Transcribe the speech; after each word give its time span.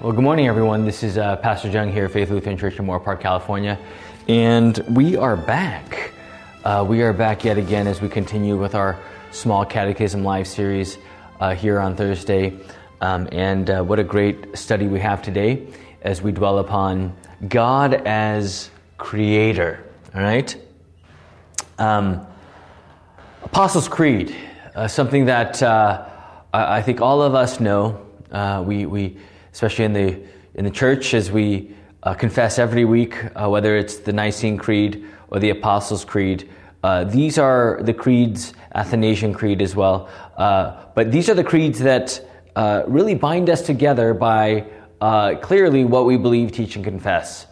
Well, 0.00 0.12
good 0.12 0.22
morning, 0.22 0.46
everyone. 0.46 0.84
This 0.84 1.02
is 1.02 1.18
uh, 1.18 1.34
Pastor 1.38 1.68
Jung 1.68 1.90
here, 1.90 2.08
Faith 2.08 2.30
Lutheran 2.30 2.56
Church 2.56 2.78
in 2.78 2.86
Moorpark, 2.86 3.20
California, 3.20 3.76
and 4.28 4.78
we 4.90 5.16
are 5.16 5.36
back. 5.36 6.12
Uh, 6.62 6.86
we 6.88 7.02
are 7.02 7.12
back 7.12 7.42
yet 7.42 7.58
again 7.58 7.88
as 7.88 8.00
we 8.00 8.08
continue 8.08 8.56
with 8.56 8.76
our 8.76 8.96
small 9.32 9.64
catechism 9.64 10.22
live 10.22 10.46
series 10.46 10.98
uh, 11.40 11.52
here 11.52 11.80
on 11.80 11.96
Thursday. 11.96 12.56
Um, 13.00 13.28
and 13.32 13.68
uh, 13.68 13.82
what 13.82 13.98
a 13.98 14.04
great 14.04 14.56
study 14.56 14.86
we 14.86 15.00
have 15.00 15.20
today 15.20 15.66
as 16.02 16.22
we 16.22 16.30
dwell 16.30 16.60
upon 16.60 17.16
God 17.48 17.94
as 17.94 18.70
Creator. 18.98 19.84
All 20.14 20.22
right, 20.22 20.56
um, 21.80 22.24
Apostles' 23.42 23.88
Creed, 23.88 24.32
uh, 24.76 24.86
something 24.86 25.24
that 25.24 25.60
uh, 25.60 26.06
I 26.52 26.82
think 26.82 27.00
all 27.00 27.20
of 27.20 27.34
us 27.34 27.58
know. 27.58 28.06
we 28.64 28.86
we 28.86 29.16
especially 29.58 29.86
in 29.86 29.92
the, 29.92 30.16
in 30.54 30.64
the 30.64 30.70
church 30.70 31.14
as 31.14 31.32
we 31.32 31.74
uh, 32.04 32.14
confess 32.14 32.60
every 32.60 32.84
week, 32.84 33.16
uh, 33.34 33.48
whether 33.48 33.76
it's 33.76 33.96
the 33.96 34.12
Nicene 34.12 34.56
Creed 34.56 35.04
or 35.30 35.40
the 35.40 35.50
Apostles' 35.50 36.04
Creed. 36.04 36.48
Uh, 36.84 37.02
these 37.02 37.38
are 37.38 37.80
the 37.82 37.92
creeds, 37.92 38.52
Athanasian 38.76 39.34
Creed 39.34 39.60
as 39.60 39.74
well, 39.74 40.08
uh, 40.36 40.84
but 40.94 41.10
these 41.10 41.28
are 41.28 41.34
the 41.34 41.42
creeds 41.42 41.80
that 41.80 42.24
uh, 42.54 42.84
really 42.86 43.16
bind 43.16 43.50
us 43.50 43.60
together 43.62 44.14
by 44.14 44.64
uh, 45.00 45.34
clearly 45.42 45.84
what 45.84 46.06
we 46.06 46.16
believe, 46.16 46.52
teach, 46.52 46.76
and 46.76 46.84
confess. 46.84 47.48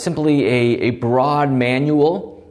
simply 0.00 0.46
a, 0.46 0.82
a 0.82 0.90
broad 0.90 1.50
manual, 1.50 2.46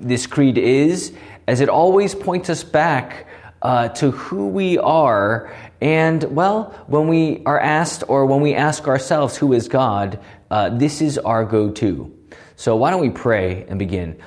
this 0.00 0.26
creed 0.26 0.56
is, 0.56 1.12
as 1.46 1.60
it 1.60 1.68
always 1.68 2.14
points 2.14 2.48
us 2.48 2.64
back 2.64 3.26
to 3.62 4.10
who 4.10 4.48
we 4.48 4.78
are. 4.78 5.52
And, 5.80 6.22
well, 6.24 6.74
when 6.86 7.06
we 7.06 7.42
are 7.46 7.58
asked 7.58 8.04
or 8.08 8.26
when 8.26 8.40
we 8.40 8.54
ask 8.54 8.88
ourselves, 8.88 9.36
who 9.36 9.52
is 9.52 9.68
God, 9.68 10.18
uh, 10.50 10.70
this 10.70 11.00
is 11.00 11.18
our 11.18 11.44
go 11.44 11.70
to. 11.72 12.14
So, 12.56 12.74
why 12.74 12.90
don't 12.90 13.00
we 13.00 13.10
pray 13.10 13.64
and 13.68 13.78
begin? 13.78 14.20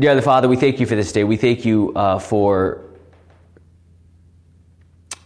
Dear 0.00 0.14
the 0.16 0.22
Father, 0.22 0.48
we 0.48 0.56
thank 0.56 0.80
you 0.80 0.86
for 0.86 0.96
this 0.96 1.12
day. 1.12 1.24
We 1.24 1.36
thank 1.36 1.64
you 1.64 1.92
uh, 1.94 2.18
for 2.18 2.84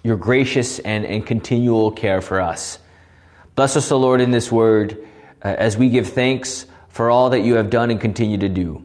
your 0.03 0.17
gracious 0.17 0.79
and, 0.79 1.07
and 1.07 1.25
continual 1.25 1.91
care 1.93 2.21
for 2.21 2.41
us. 2.41 2.79
Bless 3.55 3.77
us, 3.77 3.91
O 3.93 3.99
Lord, 3.99 4.21
in 4.21 4.31
this 4.31 4.51
word 4.51 5.07
uh, 5.43 5.49
as 5.49 5.77
we 5.77 5.89
give 5.89 6.09
thanks 6.09 6.67
for 6.89 7.11
all 7.11 7.31
that 7.31 7.41
you 7.41 7.55
have 7.55 7.71
done 7.71 7.91
and 7.91 8.01
continue 8.01 8.39
to 8.39 8.49
do. 8.49 8.85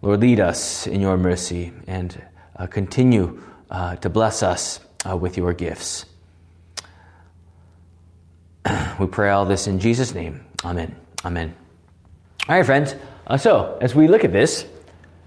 Lord, 0.00 0.20
lead 0.20 0.40
us 0.40 0.86
in 0.86 1.00
your 1.00 1.16
mercy 1.16 1.72
and 1.86 2.22
uh, 2.54 2.66
continue 2.66 3.42
uh, 3.70 3.96
to 3.96 4.08
bless 4.08 4.42
us 4.42 4.80
uh, 5.08 5.16
with 5.16 5.36
your 5.36 5.52
gifts. 5.52 6.06
we 8.98 9.06
pray 9.06 9.30
all 9.30 9.44
this 9.44 9.66
in 9.66 9.78
Jesus' 9.78 10.14
name. 10.14 10.44
Amen. 10.64 10.96
Amen. 11.24 11.54
All 12.48 12.56
right, 12.56 12.66
friends. 12.66 12.94
Uh, 13.26 13.36
so, 13.36 13.76
as 13.80 13.94
we 13.94 14.08
look 14.08 14.24
at 14.24 14.32
this, 14.32 14.66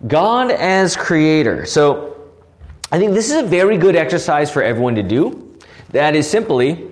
God 0.07 0.51
as 0.51 0.95
creator. 0.95 1.65
So, 1.65 2.15
I 2.91 2.97
think 2.97 3.13
this 3.13 3.29
is 3.29 3.43
a 3.43 3.43
very 3.43 3.77
good 3.77 3.95
exercise 3.95 4.49
for 4.51 4.63
everyone 4.63 4.95
to 4.95 5.03
do. 5.03 5.57
That 5.89 6.15
is 6.15 6.29
simply 6.29 6.87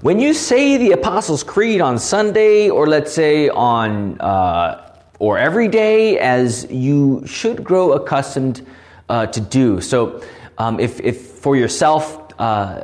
when 0.00 0.20
you 0.20 0.32
say 0.32 0.76
the 0.76 0.92
Apostles' 0.92 1.42
Creed 1.42 1.80
on 1.80 1.98
Sunday, 1.98 2.70
or 2.70 2.86
let's 2.86 3.12
say 3.12 3.48
on 3.48 4.20
uh, 4.20 4.94
or 5.18 5.36
every 5.36 5.66
day, 5.66 6.18
as 6.20 6.70
you 6.70 7.26
should 7.26 7.64
grow 7.64 7.92
accustomed 7.92 8.64
uh, 9.08 9.26
to 9.26 9.40
do. 9.40 9.80
So, 9.80 10.22
um, 10.58 10.80
if, 10.80 11.00
if 11.00 11.20
for 11.20 11.56
yourself, 11.56 12.32
uh, 12.38 12.80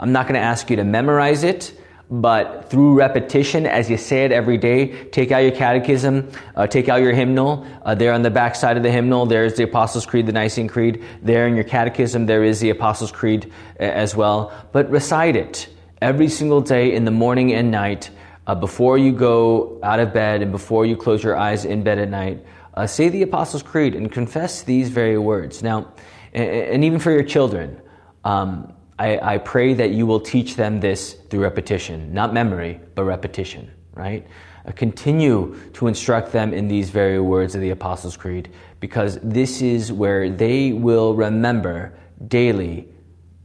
I'm 0.00 0.12
not 0.12 0.26
going 0.26 0.34
to 0.40 0.46
ask 0.46 0.70
you 0.70 0.76
to 0.76 0.84
memorize 0.84 1.42
it, 1.42 1.78
but 2.08 2.70
through 2.70 2.96
repetition, 2.96 3.66
as 3.66 3.90
you 3.90 3.96
say 3.96 4.24
it 4.24 4.30
every 4.30 4.56
day, 4.56 5.04
take 5.06 5.32
out 5.32 5.38
your 5.38 5.50
catechism, 5.50 6.30
uh, 6.54 6.66
take 6.68 6.88
out 6.88 7.02
your 7.02 7.12
hymnal. 7.12 7.66
Uh, 7.82 7.96
there 7.96 8.12
on 8.12 8.22
the 8.22 8.30
back 8.30 8.54
side 8.54 8.76
of 8.76 8.84
the 8.84 8.92
hymnal, 8.92 9.26
there's 9.26 9.54
the 9.54 9.64
Apostles' 9.64 10.06
Creed, 10.06 10.26
the 10.26 10.32
Nicene 10.32 10.68
Creed. 10.68 11.02
There 11.20 11.48
in 11.48 11.56
your 11.56 11.64
catechism, 11.64 12.26
there 12.26 12.44
is 12.44 12.60
the 12.60 12.70
Apostles' 12.70 13.10
Creed 13.10 13.52
uh, 13.80 13.82
as 13.82 14.14
well. 14.14 14.52
But 14.70 14.88
recite 14.88 15.34
it 15.34 15.68
every 16.00 16.28
single 16.28 16.60
day 16.60 16.94
in 16.94 17.04
the 17.04 17.10
morning 17.10 17.52
and 17.52 17.70
night. 17.72 18.10
Uh, 18.46 18.54
before 18.54 18.96
you 18.96 19.10
go 19.10 19.80
out 19.82 19.98
of 19.98 20.14
bed 20.14 20.40
and 20.42 20.52
before 20.52 20.86
you 20.86 20.96
close 20.96 21.24
your 21.24 21.36
eyes 21.36 21.64
in 21.64 21.82
bed 21.82 21.98
at 21.98 22.08
night, 22.08 22.46
uh, 22.74 22.86
say 22.86 23.08
the 23.08 23.22
Apostles' 23.22 23.64
Creed 23.64 23.96
and 23.96 24.12
confess 24.12 24.62
these 24.62 24.90
very 24.90 25.18
words. 25.18 25.64
Now, 25.64 25.92
and 26.32 26.84
even 26.84 26.98
for 26.98 27.10
your 27.10 27.22
children, 27.22 27.80
um, 28.24 28.72
I, 28.98 29.34
I, 29.34 29.38
pray 29.38 29.74
that 29.74 29.90
you 29.90 30.06
will 30.06 30.20
teach 30.20 30.56
them 30.56 30.80
this 30.80 31.14
through 31.28 31.40
repetition, 31.40 32.12
not 32.14 32.32
memory, 32.32 32.80
but 32.94 33.04
repetition, 33.04 33.70
right? 33.94 34.26
Uh, 34.66 34.72
continue 34.72 35.56
to 35.74 35.86
instruct 35.86 36.32
them 36.32 36.52
in 36.52 36.66
these 36.66 36.90
very 36.90 37.20
words 37.20 37.54
of 37.54 37.60
the 37.60 37.70
Apostles' 37.70 38.16
Creed 38.16 38.50
because 38.80 39.18
this 39.22 39.60
is 39.60 39.92
where 39.92 40.30
they 40.30 40.72
will 40.72 41.14
remember 41.14 41.96
daily 42.26 42.88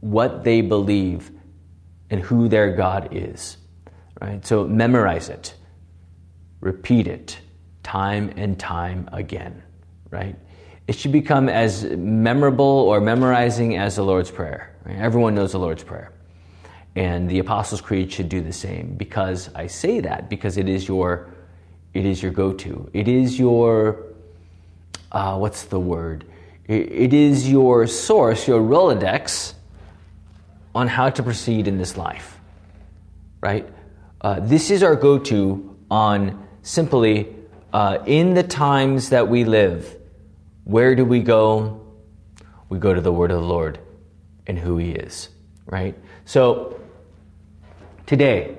what 0.00 0.42
they 0.42 0.62
believe 0.62 1.30
and 2.10 2.20
who 2.20 2.48
their 2.48 2.74
God 2.74 3.10
is, 3.12 3.58
right? 4.20 4.44
So 4.44 4.66
memorize 4.66 5.28
it, 5.28 5.54
repeat 6.60 7.06
it 7.06 7.38
time 7.82 8.32
and 8.36 8.58
time 8.58 9.08
again, 9.12 9.62
right? 10.10 10.36
It 10.88 10.96
should 10.96 11.12
become 11.12 11.48
as 11.48 11.84
memorable 11.84 12.64
or 12.64 13.00
memorizing 13.00 13.76
as 13.76 13.96
the 13.96 14.02
Lord's 14.02 14.30
Prayer. 14.30 14.74
Right? 14.84 14.96
Everyone 14.96 15.34
knows 15.34 15.52
the 15.52 15.58
Lord's 15.58 15.84
Prayer. 15.84 16.12
And 16.94 17.30
the 17.30 17.38
Apostles' 17.38 17.80
Creed 17.80 18.12
should 18.12 18.28
do 18.28 18.40
the 18.40 18.52
same 18.52 18.94
because 18.96 19.48
I 19.54 19.66
say 19.66 20.00
that 20.00 20.28
because 20.28 20.58
it 20.58 20.68
is 20.68 20.86
your 20.86 21.28
it 21.94 22.06
is 22.06 22.22
your 22.22 22.32
go-to. 22.32 22.88
It 22.92 23.06
is 23.06 23.38
your 23.38 24.04
uh, 25.10 25.36
what's 25.36 25.64
the 25.64 25.80
word? 25.80 26.24
It, 26.66 26.90
it 26.92 27.14
is 27.14 27.50
your 27.50 27.86
source, 27.86 28.48
your 28.48 28.60
Rolodex 28.60 29.54
on 30.74 30.88
how 30.88 31.10
to 31.10 31.22
proceed 31.22 31.68
in 31.68 31.78
this 31.78 31.96
life. 31.96 32.38
Right? 33.40 33.68
Uh, 34.20 34.40
this 34.40 34.70
is 34.70 34.82
our 34.82 34.96
go-to 34.96 35.76
on 35.90 36.46
simply 36.62 37.34
uh, 37.72 37.98
in 38.06 38.34
the 38.34 38.42
times 38.42 39.10
that 39.10 39.28
we 39.28 39.44
live, 39.44 39.96
where 40.64 40.94
do 40.94 41.04
we 41.04 41.20
go? 41.20 41.80
We 42.68 42.78
go 42.78 42.94
to 42.94 43.00
the 43.00 43.12
Word 43.12 43.30
of 43.30 43.40
the 43.40 43.46
Lord 43.46 43.78
and 44.46 44.58
who 44.58 44.78
He 44.78 44.90
is, 44.90 45.28
right? 45.66 45.96
So, 46.24 46.80
today, 48.06 48.56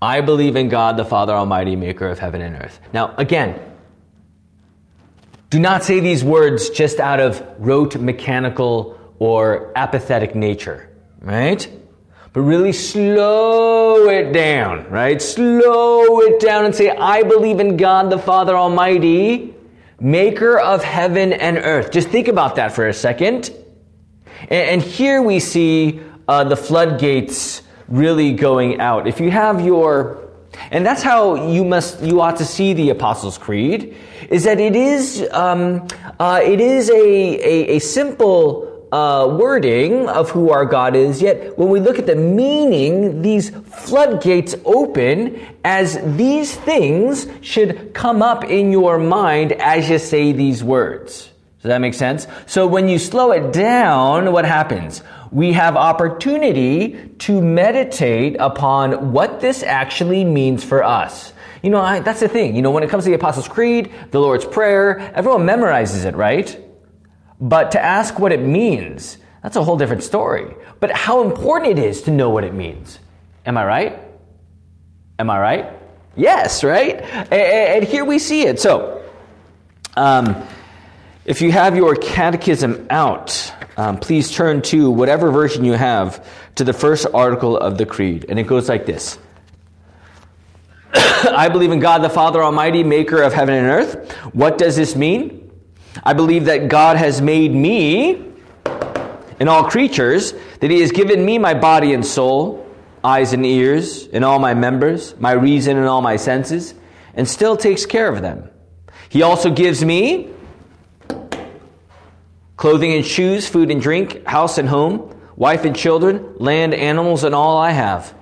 I 0.00 0.20
believe 0.20 0.56
in 0.56 0.68
God 0.68 0.96
the 0.96 1.04
Father 1.04 1.32
Almighty, 1.32 1.76
maker 1.76 2.08
of 2.08 2.18
heaven 2.18 2.40
and 2.40 2.56
earth. 2.56 2.80
Now, 2.92 3.14
again, 3.16 3.60
do 5.50 5.58
not 5.58 5.84
say 5.84 6.00
these 6.00 6.24
words 6.24 6.70
just 6.70 7.00
out 7.00 7.20
of 7.20 7.46
rote, 7.58 7.96
mechanical, 7.96 8.98
or 9.18 9.72
apathetic 9.76 10.34
nature, 10.34 10.90
right? 11.20 11.68
but 12.36 12.42
really 12.42 12.70
slow 12.70 14.10
it 14.10 14.30
down, 14.30 14.86
right? 14.90 15.22
Slow 15.22 16.20
it 16.20 16.38
down 16.38 16.66
and 16.66 16.74
say, 16.74 16.90
I 16.90 17.22
believe 17.22 17.60
in 17.60 17.78
God 17.78 18.10
the 18.10 18.18
Father 18.18 18.54
Almighty, 18.54 19.55
maker 20.00 20.58
of 20.58 20.84
heaven 20.84 21.32
and 21.32 21.58
earth. 21.58 21.90
Just 21.90 22.08
think 22.08 22.28
about 22.28 22.56
that 22.56 22.72
for 22.72 22.88
a 22.88 22.94
second. 22.94 23.50
And, 24.50 24.82
here 24.82 25.22
we 25.22 25.40
see 25.40 26.00
uh, 26.28 26.44
the 26.44 26.56
floodgates 26.56 27.62
really 27.88 28.32
going 28.32 28.80
out. 28.80 29.06
If 29.06 29.20
you 29.20 29.30
have 29.30 29.64
your 29.64 30.26
and 30.70 30.84
that's 30.86 31.02
how 31.02 31.50
you 31.50 31.64
must 31.64 32.02
you 32.02 32.20
ought 32.20 32.36
to 32.36 32.44
see 32.44 32.72
the 32.72 32.90
Apostles' 32.90 33.38
Creed, 33.38 33.96
is 34.30 34.44
that 34.44 34.58
it 34.58 34.74
is 34.74 35.26
um, 35.32 35.86
uh, 36.18 36.40
it 36.42 36.60
is 36.60 36.88
a, 36.90 36.94
a, 36.94 37.76
a 37.76 37.78
simple 37.78 38.75
uh, 38.92 39.36
wording 39.38 40.08
of 40.08 40.30
who 40.30 40.50
our 40.50 40.64
God 40.64 40.94
is, 40.94 41.20
yet 41.20 41.58
when 41.58 41.68
we 41.68 41.80
look 41.80 41.98
at 41.98 42.06
the 42.06 42.16
meaning, 42.16 43.22
these 43.22 43.50
floodgates 43.50 44.54
open 44.64 45.40
as 45.64 45.98
these 46.16 46.54
things 46.54 47.26
should 47.40 47.92
come 47.94 48.22
up 48.22 48.44
in 48.44 48.70
your 48.70 48.98
mind 48.98 49.52
as 49.52 49.90
you 49.90 49.98
say 49.98 50.32
these 50.32 50.62
words. 50.62 51.30
Does 51.62 51.70
that 51.70 51.80
make 51.80 51.94
sense? 51.94 52.28
So 52.46 52.66
when 52.66 52.88
you 52.88 52.98
slow 52.98 53.32
it 53.32 53.52
down, 53.52 54.30
what 54.32 54.44
happens? 54.44 55.02
We 55.32 55.52
have 55.54 55.74
opportunity 55.76 57.10
to 57.18 57.42
meditate 57.42 58.36
upon 58.38 59.12
what 59.12 59.40
this 59.40 59.64
actually 59.64 60.24
means 60.24 60.62
for 60.62 60.84
us. 60.84 61.32
You 61.62 61.70
know, 61.70 61.80
I, 61.80 61.98
that's 61.98 62.20
the 62.20 62.28
thing. 62.28 62.54
You 62.54 62.62
know, 62.62 62.70
when 62.70 62.84
it 62.84 62.90
comes 62.90 63.02
to 63.04 63.10
the 63.10 63.16
Apostles' 63.16 63.48
Creed, 63.48 63.92
the 64.12 64.20
Lord's 64.20 64.44
Prayer, 64.44 65.00
everyone 65.14 65.44
memorizes 65.44 66.04
it, 66.04 66.14
right? 66.14 66.56
But 67.40 67.72
to 67.72 67.82
ask 67.82 68.18
what 68.18 68.32
it 68.32 68.40
means, 68.40 69.18
that's 69.42 69.56
a 69.56 69.64
whole 69.64 69.76
different 69.76 70.02
story. 70.02 70.54
But 70.80 70.90
how 70.90 71.22
important 71.22 71.78
it 71.78 71.84
is 71.84 72.02
to 72.02 72.10
know 72.10 72.30
what 72.30 72.44
it 72.44 72.54
means. 72.54 72.98
Am 73.44 73.56
I 73.56 73.64
right? 73.64 74.00
Am 75.18 75.30
I 75.30 75.38
right? 75.38 75.72
Yes, 76.16 76.64
right? 76.64 77.00
And, 77.32 77.84
here 77.84 78.04
we 78.04 78.18
see 78.18 78.42
it. 78.42 78.58
So, 78.58 79.04
um, 79.96 80.46
if 81.24 81.42
you 81.42 81.52
have 81.52 81.76
your 81.76 81.94
catechism 81.94 82.86
out, 82.90 83.52
um, 83.76 83.98
please 83.98 84.30
turn 84.30 84.62
to 84.62 84.90
whatever 84.90 85.30
version 85.30 85.64
you 85.64 85.74
have 85.74 86.26
to 86.54 86.64
the 86.64 86.72
first 86.72 87.06
article 87.12 87.56
of 87.56 87.78
the 87.78 87.84
Creed. 87.84 88.26
And 88.28 88.38
it 88.38 88.46
goes 88.46 88.68
like 88.68 88.86
this 88.86 89.18
I 90.94 91.48
believe 91.50 91.72
in 91.72 91.80
God 91.80 91.98
the 92.02 92.10
Father 92.10 92.42
Almighty, 92.42 92.82
maker 92.82 93.22
of 93.22 93.32
heaven 93.32 93.54
and 93.54 93.66
earth. 93.66 94.12
What 94.32 94.58
does 94.58 94.76
this 94.76 94.96
mean? 94.96 95.45
I 96.04 96.12
believe 96.12 96.46
that 96.46 96.68
God 96.68 96.96
has 96.96 97.20
made 97.20 97.52
me 97.52 98.24
and 99.38 99.48
all 99.48 99.64
creatures, 99.64 100.34
that 100.60 100.70
He 100.70 100.80
has 100.80 100.92
given 100.92 101.24
me 101.24 101.38
my 101.38 101.54
body 101.54 101.92
and 101.92 102.04
soul, 102.04 102.66
eyes 103.04 103.32
and 103.32 103.44
ears, 103.44 104.08
and 104.08 104.24
all 104.24 104.38
my 104.38 104.54
members, 104.54 105.14
my 105.18 105.32
reason 105.32 105.76
and 105.76 105.86
all 105.86 106.02
my 106.02 106.16
senses, 106.16 106.74
and 107.14 107.28
still 107.28 107.56
takes 107.56 107.86
care 107.86 108.08
of 108.08 108.22
them. 108.22 108.50
He 109.08 109.22
also 109.22 109.50
gives 109.50 109.84
me 109.84 110.30
clothing 112.56 112.92
and 112.94 113.04
shoes, 113.04 113.46
food 113.46 113.70
and 113.70 113.80
drink, 113.80 114.26
house 114.26 114.58
and 114.58 114.68
home, 114.68 115.14
wife 115.36 115.64
and 115.64 115.76
children, 115.76 116.34
land, 116.36 116.74
animals, 116.74 117.22
and 117.24 117.34
all 117.34 117.58
I 117.58 117.70
have. 117.70 118.14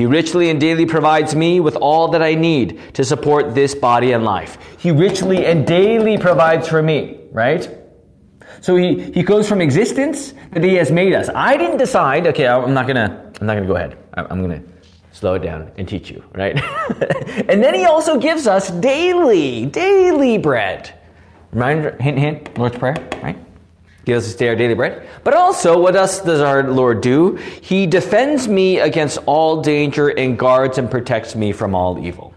He 0.00 0.06
richly 0.06 0.48
and 0.48 0.58
daily 0.58 0.86
provides 0.86 1.34
me 1.34 1.60
with 1.60 1.76
all 1.76 2.08
that 2.08 2.22
I 2.22 2.34
need 2.34 2.80
to 2.94 3.04
support 3.04 3.54
this 3.54 3.74
body 3.74 4.12
and 4.12 4.24
life. 4.24 4.56
He 4.78 4.92
richly 4.92 5.44
and 5.44 5.66
daily 5.66 6.16
provides 6.16 6.66
for 6.66 6.82
me, 6.82 7.20
right? 7.32 7.68
So 8.62 8.76
he, 8.76 9.12
he 9.12 9.22
goes 9.22 9.46
from 9.46 9.60
existence 9.60 10.32
that 10.52 10.64
he 10.64 10.72
has 10.76 10.90
made 10.90 11.12
us. 11.12 11.28
I 11.34 11.58
didn't 11.58 11.76
decide, 11.76 12.26
okay, 12.28 12.48
I'm 12.48 12.72
not 12.72 12.86
gonna, 12.86 13.30
I'm 13.42 13.46
not 13.46 13.56
gonna 13.56 13.66
go 13.66 13.76
ahead. 13.76 13.98
I'm 14.14 14.40
gonna 14.40 14.62
slow 15.12 15.34
it 15.34 15.40
down 15.40 15.70
and 15.76 15.86
teach 15.86 16.10
you, 16.10 16.24
right? 16.34 16.58
and 17.50 17.62
then 17.62 17.74
he 17.74 17.84
also 17.84 18.18
gives 18.18 18.46
us 18.46 18.70
daily, 18.70 19.66
daily 19.66 20.38
bread. 20.38 20.98
Reminder, 21.52 21.94
hint, 22.00 22.18
hint, 22.18 22.56
Lord's 22.56 22.78
Prayer, 22.78 22.96
right? 23.22 23.36
Gives 24.10 24.34
us 24.34 24.42
our 24.42 24.56
daily 24.56 24.74
bread. 24.74 25.08
But 25.22 25.34
also, 25.34 25.80
what 25.80 25.94
else 25.94 26.20
does 26.20 26.40
our 26.40 26.64
Lord 26.68 27.00
do? 27.00 27.36
He 27.36 27.86
defends 27.86 28.48
me 28.48 28.80
against 28.80 29.18
all 29.26 29.62
danger 29.62 30.08
and 30.08 30.36
guards 30.36 30.78
and 30.78 30.90
protects 30.90 31.36
me 31.36 31.52
from 31.52 31.74
all 31.74 32.04
evil. 32.04 32.34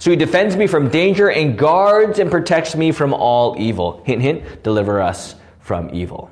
So 0.00 0.10
he 0.10 0.16
defends 0.16 0.56
me 0.56 0.66
from 0.66 0.88
danger 0.88 1.30
and 1.30 1.56
guards 1.56 2.18
and 2.18 2.28
protects 2.28 2.74
me 2.74 2.90
from 2.90 3.14
all 3.14 3.54
evil. 3.56 4.02
Hint, 4.04 4.20
hint, 4.20 4.64
deliver 4.64 5.00
us 5.00 5.36
from 5.60 5.90
evil. 5.94 6.28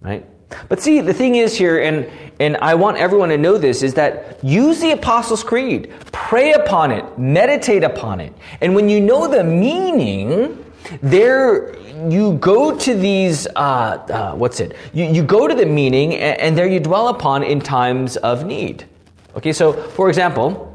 Right? 0.00 0.24
But 0.68 0.80
see, 0.80 1.00
the 1.00 1.14
thing 1.14 1.34
is 1.34 1.56
here, 1.56 1.80
and, 1.80 2.08
and 2.38 2.56
I 2.58 2.74
want 2.76 2.98
everyone 2.98 3.30
to 3.30 3.38
know 3.38 3.58
this, 3.58 3.82
is 3.82 3.94
that 3.94 4.42
use 4.44 4.80
the 4.80 4.92
Apostles' 4.92 5.42
Creed. 5.42 5.92
Pray 6.12 6.52
upon 6.52 6.92
it. 6.92 7.18
Meditate 7.18 7.82
upon 7.82 8.20
it. 8.20 8.32
And 8.60 8.76
when 8.76 8.88
you 8.88 9.00
know 9.00 9.26
the 9.26 9.42
meaning, 9.42 10.69
there 11.02 11.76
you 12.08 12.34
go 12.34 12.76
to 12.76 12.94
these 12.94 13.46
uh, 13.48 13.60
uh, 13.60 14.34
what's 14.34 14.60
it? 14.60 14.76
You, 14.92 15.04
you 15.04 15.22
go 15.22 15.46
to 15.46 15.54
the 15.54 15.66
meaning 15.66 16.14
and, 16.14 16.40
and, 16.40 16.58
there 16.58 16.68
you 16.68 16.80
dwell 16.80 17.08
upon 17.08 17.42
in 17.42 17.60
times 17.60 18.16
of 18.16 18.44
need. 18.44 18.86
Okay 19.36 19.52
so 19.52 19.72
for 19.72 20.08
example 20.08 20.66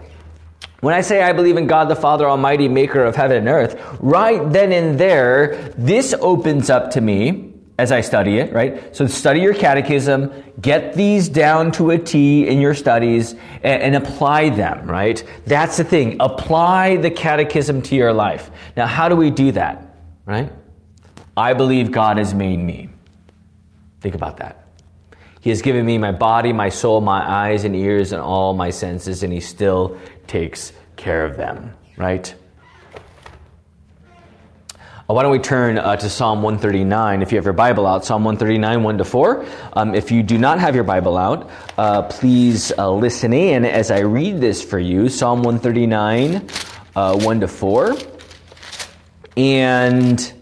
when 0.81 0.93
i 0.93 1.01
say 1.01 1.23
i 1.23 1.33
believe 1.33 1.57
in 1.57 1.67
god 1.67 1.89
the 1.89 1.95
father 1.95 2.29
almighty 2.29 2.67
maker 2.67 3.03
of 3.03 3.15
heaven 3.15 3.37
and 3.37 3.47
earth 3.47 3.75
right 3.99 4.51
then 4.51 4.71
and 4.71 4.99
there 4.99 5.73
this 5.77 6.13
opens 6.19 6.69
up 6.69 6.91
to 6.91 7.01
me 7.01 7.51
as 7.77 7.91
i 7.91 8.01
study 8.01 8.37
it 8.37 8.53
right? 8.53 8.95
So 8.95 9.07
study 9.07 9.41
your 9.41 9.53
catechism 9.53 10.31
get 10.61 10.93
these 10.93 11.27
down 11.27 11.71
to 11.73 11.91
a 11.91 11.97
t 11.97 12.47
in 12.47 12.61
your 12.61 12.73
studies 12.73 13.33
and, 13.63 13.81
and 13.81 13.95
apply 13.95 14.49
them 14.49 14.89
right? 14.89 15.23
That's 15.45 15.77
the 15.77 15.83
thing. 15.83 16.17
Apply 16.19 16.97
the 16.97 17.11
catechism 17.11 17.81
to 17.83 17.95
your 17.95 18.13
life. 18.13 18.49
Now 18.77 18.87
how 18.87 19.09
do 19.09 19.15
we 19.15 19.29
do 19.29 19.51
that 19.53 19.84
right? 20.25 20.51
I 21.37 21.53
believe 21.53 21.91
God 21.91 22.17
has 22.17 22.33
made 22.33 22.59
me. 22.59 22.89
Think 24.01 24.15
about 24.15 24.37
that. 24.37 24.67
He 25.41 25.49
has 25.49 25.61
given 25.61 25.85
me 25.85 25.97
my 25.97 26.11
body, 26.11 26.53
my 26.53 26.69
soul, 26.69 27.01
my 27.01 27.21
eyes 27.21 27.65
and 27.65 27.75
ears, 27.75 28.11
and 28.11 28.21
all 28.21 28.53
my 28.53 28.71
senses, 28.71 29.21
and 29.21 29.31
He 29.31 29.39
still 29.39 29.99
takes 30.27 30.73
care 30.95 31.25
of 31.25 31.37
them, 31.37 31.73
right? 31.97 32.33
Uh, 35.07 35.13
why 35.13 35.21
don't 35.21 35.31
we 35.31 35.37
turn 35.37 35.77
uh, 35.77 35.95
to 35.95 36.09
Psalm 36.09 36.41
139 36.41 37.21
if 37.21 37.31
you 37.31 37.37
have 37.37 37.45
your 37.45 37.53
Bible 37.53 37.85
out? 37.85 38.03
Psalm 38.05 38.23
139, 38.23 38.81
1 38.81 38.97
to 38.97 39.05
4. 39.05 39.45
Um, 39.73 39.93
if 39.93 40.09
you 40.09 40.23
do 40.23 40.39
not 40.39 40.59
have 40.59 40.73
your 40.73 40.83
Bible 40.83 41.15
out, 41.15 41.51
uh, 41.77 42.01
please 42.03 42.71
uh, 42.75 42.91
listen 42.91 43.31
in 43.31 43.65
as 43.65 43.91
I 43.91 43.99
read 43.99 44.41
this 44.41 44.63
for 44.63 44.79
you. 44.79 45.09
Psalm 45.09 45.43
139, 45.43 46.49
uh, 46.95 47.19
1 47.19 47.39
to 47.41 47.47
4. 47.47 48.14
And 49.37 50.33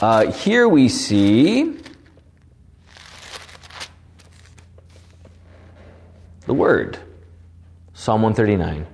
uh, 0.00 0.30
here 0.30 0.68
we 0.68 0.88
see 0.88 1.76
the 6.46 6.54
word 6.54 6.98
Psalm 7.94 8.22
139. 8.22 8.86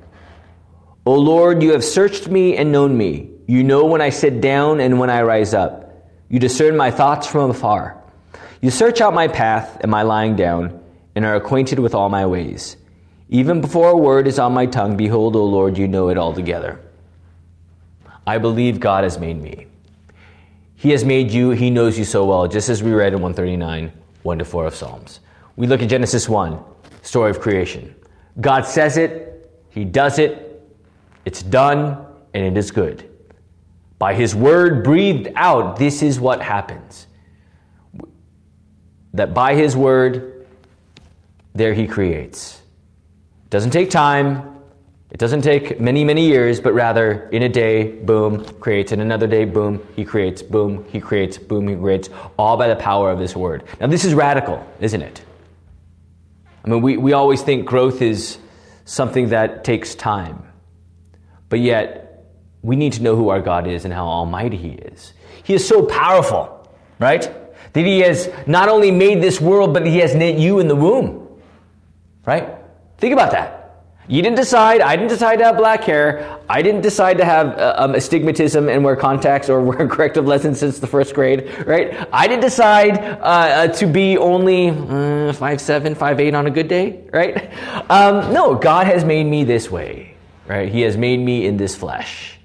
O 1.04 1.14
Lord, 1.14 1.62
you 1.62 1.72
have 1.72 1.84
searched 1.84 2.28
me 2.28 2.56
and 2.56 2.72
known 2.72 2.96
me. 2.96 3.30
You 3.46 3.64
know 3.64 3.86
when 3.86 4.00
I 4.00 4.10
sit 4.10 4.40
down 4.40 4.80
and 4.80 4.98
when 4.98 5.08
I 5.08 5.22
rise 5.22 5.54
up. 5.54 6.06
You 6.28 6.38
discern 6.38 6.76
my 6.76 6.90
thoughts 6.90 7.26
from 7.26 7.50
afar. 7.50 8.02
You 8.60 8.70
search 8.70 9.00
out 9.00 9.14
my 9.14 9.28
path 9.28 9.78
and 9.80 9.90
my 9.90 10.02
lying 10.02 10.36
down, 10.36 10.82
and 11.14 11.24
are 11.24 11.36
acquainted 11.36 11.78
with 11.78 11.94
all 11.94 12.08
my 12.08 12.26
ways. 12.26 12.76
Even 13.30 13.60
before 13.60 13.90
a 13.90 13.96
word 13.96 14.26
is 14.26 14.38
on 14.38 14.52
my 14.52 14.66
tongue, 14.66 14.96
behold, 14.96 15.36
O 15.36 15.44
Lord, 15.44 15.78
you 15.78 15.88
know 15.88 16.08
it 16.08 16.18
altogether. 16.18 16.80
I 18.28 18.36
believe 18.36 18.78
God 18.78 19.04
has 19.04 19.18
made 19.18 19.40
me. 19.40 19.68
He 20.74 20.90
has 20.90 21.02
made 21.02 21.30
you, 21.30 21.48
He 21.48 21.70
knows 21.70 21.98
you 21.98 22.04
so 22.04 22.26
well, 22.26 22.46
just 22.46 22.68
as 22.68 22.82
we 22.82 22.92
read 22.92 23.14
in 23.14 23.22
139, 23.22 23.90
1 24.22 24.38
to 24.38 24.44
4 24.44 24.66
of 24.66 24.74
Psalms. 24.74 25.20
We 25.56 25.66
look 25.66 25.80
at 25.80 25.88
Genesis 25.88 26.28
1, 26.28 26.62
story 27.00 27.30
of 27.30 27.40
creation. 27.40 27.94
God 28.38 28.66
says 28.66 28.98
it, 28.98 29.50
He 29.70 29.86
does 29.86 30.18
it, 30.18 30.62
it's 31.24 31.42
done, 31.42 32.04
and 32.34 32.44
it 32.44 32.58
is 32.58 32.70
good. 32.70 33.10
By 33.98 34.12
His 34.12 34.34
word 34.34 34.84
breathed 34.84 35.28
out, 35.34 35.78
this 35.78 36.02
is 36.02 36.20
what 36.20 36.42
happens. 36.42 37.06
That 39.14 39.32
by 39.32 39.54
His 39.54 39.74
word, 39.74 40.46
there 41.54 41.72
He 41.72 41.86
creates. 41.86 42.60
Doesn't 43.48 43.70
take 43.70 43.88
time, 43.88 44.47
it 45.10 45.18
doesn't 45.18 45.40
take 45.40 45.80
many, 45.80 46.04
many 46.04 46.26
years, 46.26 46.60
but 46.60 46.74
rather 46.74 47.28
in 47.30 47.42
a 47.42 47.48
day, 47.48 47.92
boom, 47.92 48.44
creates. 48.60 48.92
In 48.92 49.00
another 49.00 49.26
day, 49.26 49.46
boom, 49.46 49.86
he 49.96 50.04
creates. 50.04 50.42
Boom, 50.42 50.84
he 50.90 51.00
creates. 51.00 51.38
Boom, 51.38 51.66
he 51.66 51.76
creates. 51.76 52.10
All 52.38 52.58
by 52.58 52.68
the 52.68 52.76
power 52.76 53.10
of 53.10 53.18
this 53.18 53.34
word. 53.34 53.64
Now, 53.80 53.86
this 53.86 54.04
is 54.04 54.12
radical, 54.12 54.66
isn't 54.80 55.00
it? 55.00 55.22
I 56.62 56.68
mean, 56.68 56.82
we, 56.82 56.98
we 56.98 57.14
always 57.14 57.40
think 57.40 57.64
growth 57.64 58.02
is 58.02 58.38
something 58.84 59.30
that 59.30 59.64
takes 59.64 59.94
time. 59.94 60.42
But 61.48 61.60
yet, 61.60 62.26
we 62.60 62.76
need 62.76 62.92
to 62.94 63.02
know 63.02 63.16
who 63.16 63.30
our 63.30 63.40
God 63.40 63.66
is 63.66 63.86
and 63.86 63.94
how 63.94 64.06
almighty 64.06 64.58
he 64.58 64.70
is. 64.70 65.14
He 65.42 65.54
is 65.54 65.66
so 65.66 65.86
powerful, 65.86 66.70
right? 66.98 67.22
That 67.72 67.80
he 67.80 68.00
has 68.00 68.30
not 68.46 68.68
only 68.68 68.90
made 68.90 69.22
this 69.22 69.40
world, 69.40 69.72
but 69.72 69.86
he 69.86 69.98
has 70.00 70.14
knit 70.14 70.36
you 70.36 70.58
in 70.58 70.68
the 70.68 70.76
womb, 70.76 71.40
right? 72.26 72.56
Think 72.98 73.14
about 73.14 73.30
that. 73.30 73.57
You 74.08 74.22
didn't 74.22 74.36
decide. 74.36 74.80
I 74.80 74.96
didn't 74.96 75.10
decide 75.10 75.36
to 75.36 75.44
have 75.44 75.58
black 75.58 75.84
hair. 75.84 76.38
I 76.48 76.62
didn't 76.62 76.80
decide 76.80 77.18
to 77.18 77.26
have 77.26 77.58
uh, 77.58 77.74
um, 77.76 77.94
astigmatism 77.94 78.68
and 78.68 78.82
wear 78.82 78.96
contacts 78.96 79.50
or 79.50 79.60
wear 79.70 79.86
corrective 79.86 80.26
lenses 80.26 80.58
since 80.58 80.78
the 80.78 80.86
first 80.86 81.14
grade, 81.14 81.66
right? 81.66 82.08
I 82.10 82.26
didn't 82.26 82.40
decide 82.40 82.98
uh, 82.98 83.22
uh, 83.22 83.68
to 83.68 83.86
be 83.86 84.16
only 84.16 84.70
uh, 84.70 85.34
five 85.34 85.60
seven, 85.60 85.94
five 85.94 86.20
eight 86.20 86.34
on 86.34 86.46
a 86.46 86.50
good 86.50 86.68
day, 86.68 87.04
right? 87.12 87.52
Um, 87.90 88.32
no, 88.32 88.54
God 88.54 88.86
has 88.86 89.04
made 89.04 89.24
me 89.24 89.44
this 89.44 89.70
way, 89.70 90.14
right? 90.46 90.72
He 90.72 90.80
has 90.82 90.96
made 90.96 91.20
me 91.20 91.46
in 91.46 91.58
this 91.58 91.76
flesh, 91.76 92.38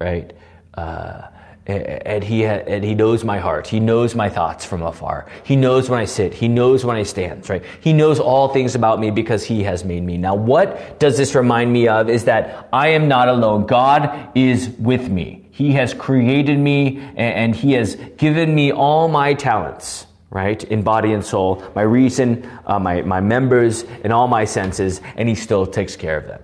right? 0.00 0.32
Uh, 0.72 1.28
and 1.66 2.22
he 2.22 2.44
and 2.44 2.84
he 2.84 2.94
knows 2.94 3.24
my 3.24 3.38
heart. 3.38 3.66
He 3.66 3.80
knows 3.80 4.14
my 4.14 4.28
thoughts 4.28 4.64
from 4.64 4.82
afar. 4.82 5.26
He 5.42 5.56
knows 5.56 5.90
when 5.90 5.98
I 5.98 6.04
sit. 6.04 6.32
He 6.32 6.46
knows 6.46 6.84
when 6.84 6.96
I 6.96 7.02
stand. 7.02 7.48
Right? 7.50 7.64
He 7.80 7.92
knows 7.92 8.20
all 8.20 8.48
things 8.48 8.74
about 8.74 9.00
me 9.00 9.10
because 9.10 9.44
he 9.44 9.64
has 9.64 9.84
made 9.84 10.04
me. 10.04 10.16
Now, 10.16 10.34
what 10.34 11.00
does 11.00 11.16
this 11.16 11.34
remind 11.34 11.72
me 11.72 11.88
of? 11.88 12.08
Is 12.08 12.24
that 12.24 12.68
I 12.72 12.88
am 12.88 13.08
not 13.08 13.28
alone. 13.28 13.66
God 13.66 14.30
is 14.36 14.68
with 14.78 15.08
me. 15.08 15.48
He 15.50 15.72
has 15.72 15.92
created 15.92 16.58
me 16.58 17.00
and 17.16 17.54
he 17.54 17.72
has 17.72 17.96
given 18.16 18.54
me 18.54 18.72
all 18.72 19.08
my 19.08 19.34
talents. 19.34 20.06
Right, 20.28 20.62
in 20.64 20.82
body 20.82 21.12
and 21.12 21.24
soul, 21.24 21.62
my 21.74 21.82
reason, 21.82 22.50
uh, 22.66 22.80
my 22.80 23.00
my 23.02 23.20
members, 23.20 23.84
and 24.02 24.12
all 24.12 24.26
my 24.26 24.44
senses, 24.44 25.00
and 25.16 25.28
He 25.28 25.36
still 25.36 25.66
takes 25.66 25.94
care 25.94 26.18
of 26.18 26.26
them. 26.26 26.42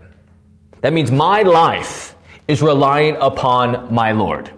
That 0.82 0.92
means 0.92 1.10
my 1.10 1.42
life 1.42 2.14
is 2.46 2.62
reliant 2.62 3.18
upon 3.20 3.92
my 3.92 4.12
Lord. 4.12 4.50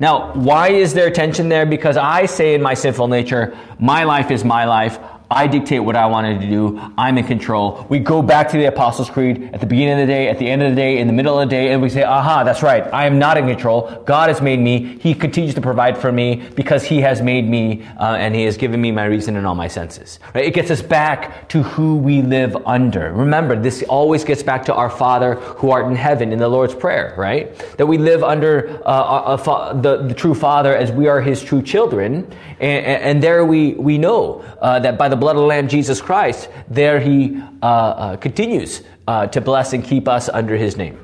Now, 0.00 0.32
why 0.32 0.70
is 0.70 0.94
there 0.94 1.10
tension 1.10 1.50
there? 1.50 1.66
Because 1.66 1.96
I 1.98 2.26
say 2.26 2.54
in 2.54 2.62
my 2.62 2.74
sinful 2.74 3.08
nature, 3.08 3.56
my 3.78 4.04
life 4.04 4.30
is 4.30 4.44
my 4.44 4.64
life. 4.64 4.98
I 5.30 5.46
dictate 5.46 5.84
what 5.84 5.94
I 5.94 6.06
wanted 6.06 6.40
to 6.40 6.48
do. 6.48 6.80
I'm 6.98 7.16
in 7.16 7.24
control. 7.24 7.86
We 7.88 8.00
go 8.00 8.20
back 8.20 8.48
to 8.48 8.56
the 8.56 8.64
Apostles' 8.64 9.08
Creed 9.08 9.50
at 9.52 9.60
the 9.60 9.66
beginning 9.66 10.00
of 10.00 10.08
the 10.08 10.12
day, 10.12 10.28
at 10.28 10.40
the 10.40 10.50
end 10.50 10.60
of 10.60 10.70
the 10.70 10.74
day, 10.76 10.98
in 10.98 11.06
the 11.06 11.12
middle 11.12 11.38
of 11.38 11.48
the 11.48 11.54
day, 11.54 11.72
and 11.72 11.80
we 11.80 11.88
say, 11.88 12.02
aha, 12.02 12.42
that's 12.42 12.64
right. 12.64 12.82
I 12.92 13.06
am 13.06 13.20
not 13.20 13.38
in 13.38 13.46
control. 13.46 14.02
God 14.06 14.28
has 14.28 14.42
made 14.42 14.58
me. 14.58 14.98
He 14.98 15.14
continues 15.14 15.54
to 15.54 15.60
provide 15.60 15.96
for 15.96 16.10
me 16.10 16.48
because 16.56 16.82
He 16.82 17.00
has 17.02 17.22
made 17.22 17.48
me 17.48 17.84
uh, 18.00 18.16
and 18.16 18.34
He 18.34 18.42
has 18.44 18.56
given 18.56 18.80
me 18.80 18.90
my 18.90 19.04
reason 19.04 19.36
and 19.36 19.46
all 19.46 19.54
my 19.54 19.68
senses. 19.68 20.18
Right? 20.34 20.46
It 20.46 20.54
gets 20.54 20.70
us 20.70 20.82
back 20.82 21.48
to 21.50 21.62
who 21.62 21.96
we 21.96 22.22
live 22.22 22.56
under. 22.66 23.12
Remember, 23.12 23.54
this 23.54 23.84
always 23.84 24.24
gets 24.24 24.42
back 24.42 24.64
to 24.64 24.74
our 24.74 24.90
Father 24.90 25.36
who 25.36 25.70
art 25.70 25.86
in 25.86 25.94
heaven 25.94 26.32
in 26.32 26.40
the 26.40 26.48
Lord's 26.48 26.74
Prayer, 26.74 27.14
right? 27.16 27.56
That 27.78 27.86
we 27.86 27.98
live 27.98 28.24
under 28.24 28.82
uh, 28.84 29.36
a, 29.38 29.50
a, 29.50 29.80
the, 29.80 30.08
the 30.08 30.14
true 30.14 30.34
Father 30.34 30.74
as 30.74 30.90
we 30.90 31.06
are 31.06 31.20
His 31.20 31.40
true 31.40 31.62
children. 31.62 32.34
And, 32.60 32.86
and 32.86 33.22
there 33.22 33.44
we, 33.44 33.72
we 33.72 33.96
know 33.96 34.44
uh, 34.60 34.78
that 34.80 34.98
by 34.98 35.08
the 35.08 35.16
blood 35.16 35.36
of 35.36 35.40
the 35.40 35.46
Lamb, 35.46 35.66
Jesus 35.66 36.00
Christ, 36.00 36.50
there 36.68 37.00
he 37.00 37.42
uh, 37.62 37.66
uh, 37.66 38.16
continues 38.18 38.82
uh, 39.08 39.26
to 39.28 39.40
bless 39.40 39.72
and 39.72 39.82
keep 39.82 40.06
us 40.06 40.28
under 40.28 40.56
his 40.56 40.76
name 40.76 41.02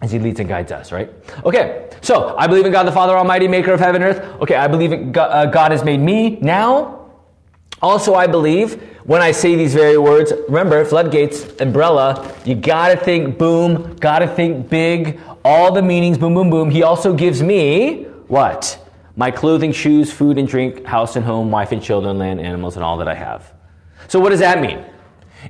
as 0.00 0.12
he 0.12 0.18
leads 0.18 0.40
and 0.40 0.48
guides 0.48 0.72
us, 0.72 0.92
right? 0.92 1.10
Okay, 1.44 1.90
so 2.00 2.36
I 2.38 2.46
believe 2.46 2.64
in 2.64 2.72
God 2.72 2.84
the 2.84 2.92
Father 2.92 3.16
Almighty, 3.16 3.48
maker 3.48 3.72
of 3.72 3.80
heaven 3.80 4.02
and 4.02 4.16
earth. 4.16 4.40
Okay, 4.40 4.54
I 4.54 4.66
believe 4.66 4.92
in 4.92 5.12
God, 5.12 5.26
uh, 5.26 5.50
God 5.50 5.72
has 5.72 5.84
made 5.84 6.00
me 6.00 6.38
now. 6.40 7.10
Also, 7.82 8.14
I 8.14 8.26
believe 8.26 8.80
when 9.04 9.20
I 9.22 9.32
say 9.32 9.56
these 9.56 9.74
very 9.74 9.98
words, 9.98 10.32
remember, 10.48 10.84
floodgates, 10.84 11.60
umbrella, 11.60 12.34
you 12.44 12.54
gotta 12.54 12.96
think 12.96 13.38
boom, 13.38 13.96
gotta 13.96 14.28
think 14.28 14.68
big, 14.68 15.20
all 15.44 15.72
the 15.72 15.82
meanings, 15.82 16.16
boom, 16.16 16.34
boom, 16.34 16.48
boom. 16.48 16.70
He 16.70 16.82
also 16.82 17.14
gives 17.14 17.42
me 17.42 18.04
what? 18.28 18.78
My 19.20 19.30
clothing, 19.30 19.70
shoes, 19.70 20.10
food 20.10 20.38
and 20.38 20.48
drink, 20.48 20.82
house 20.86 21.14
and 21.14 21.26
home, 21.26 21.50
wife 21.50 21.72
and 21.72 21.82
children, 21.82 22.16
land, 22.16 22.40
animals, 22.40 22.76
and 22.76 22.82
all 22.82 22.96
that 22.96 23.06
I 23.06 23.14
have. 23.14 23.52
So, 24.08 24.18
what 24.18 24.30
does 24.30 24.40
that 24.40 24.62
mean? 24.62 24.82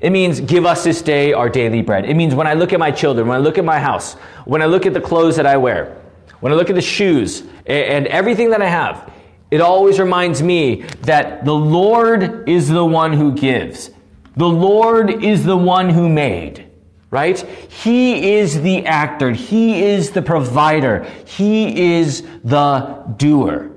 It 0.00 0.10
means 0.10 0.40
give 0.40 0.66
us 0.66 0.82
this 0.82 1.00
day 1.02 1.32
our 1.32 1.48
daily 1.48 1.80
bread. 1.80 2.04
It 2.04 2.14
means 2.14 2.34
when 2.34 2.48
I 2.48 2.54
look 2.54 2.72
at 2.72 2.80
my 2.80 2.90
children, 2.90 3.28
when 3.28 3.36
I 3.36 3.40
look 3.40 3.58
at 3.58 3.64
my 3.64 3.78
house, 3.78 4.14
when 4.44 4.60
I 4.60 4.66
look 4.66 4.86
at 4.86 4.92
the 4.92 5.00
clothes 5.00 5.36
that 5.36 5.46
I 5.46 5.56
wear, 5.56 6.02
when 6.40 6.52
I 6.52 6.56
look 6.56 6.68
at 6.68 6.74
the 6.74 6.82
shoes 6.82 7.44
and 7.64 8.08
everything 8.08 8.50
that 8.50 8.60
I 8.60 8.66
have, 8.66 9.12
it 9.52 9.60
always 9.60 10.00
reminds 10.00 10.42
me 10.42 10.82
that 11.02 11.44
the 11.44 11.54
Lord 11.54 12.48
is 12.48 12.68
the 12.68 12.84
one 12.84 13.12
who 13.12 13.30
gives. 13.34 13.90
The 14.36 14.48
Lord 14.48 15.22
is 15.22 15.44
the 15.44 15.56
one 15.56 15.90
who 15.90 16.08
made 16.08 16.69
right? 17.11 17.38
He 17.38 18.35
is 18.35 18.62
the 18.62 18.87
actor. 18.87 19.33
He 19.33 19.83
is 19.83 20.12
the 20.12 20.23
provider. 20.23 21.05
He 21.25 21.97
is 21.97 22.23
the 22.45 23.02
doer, 23.17 23.71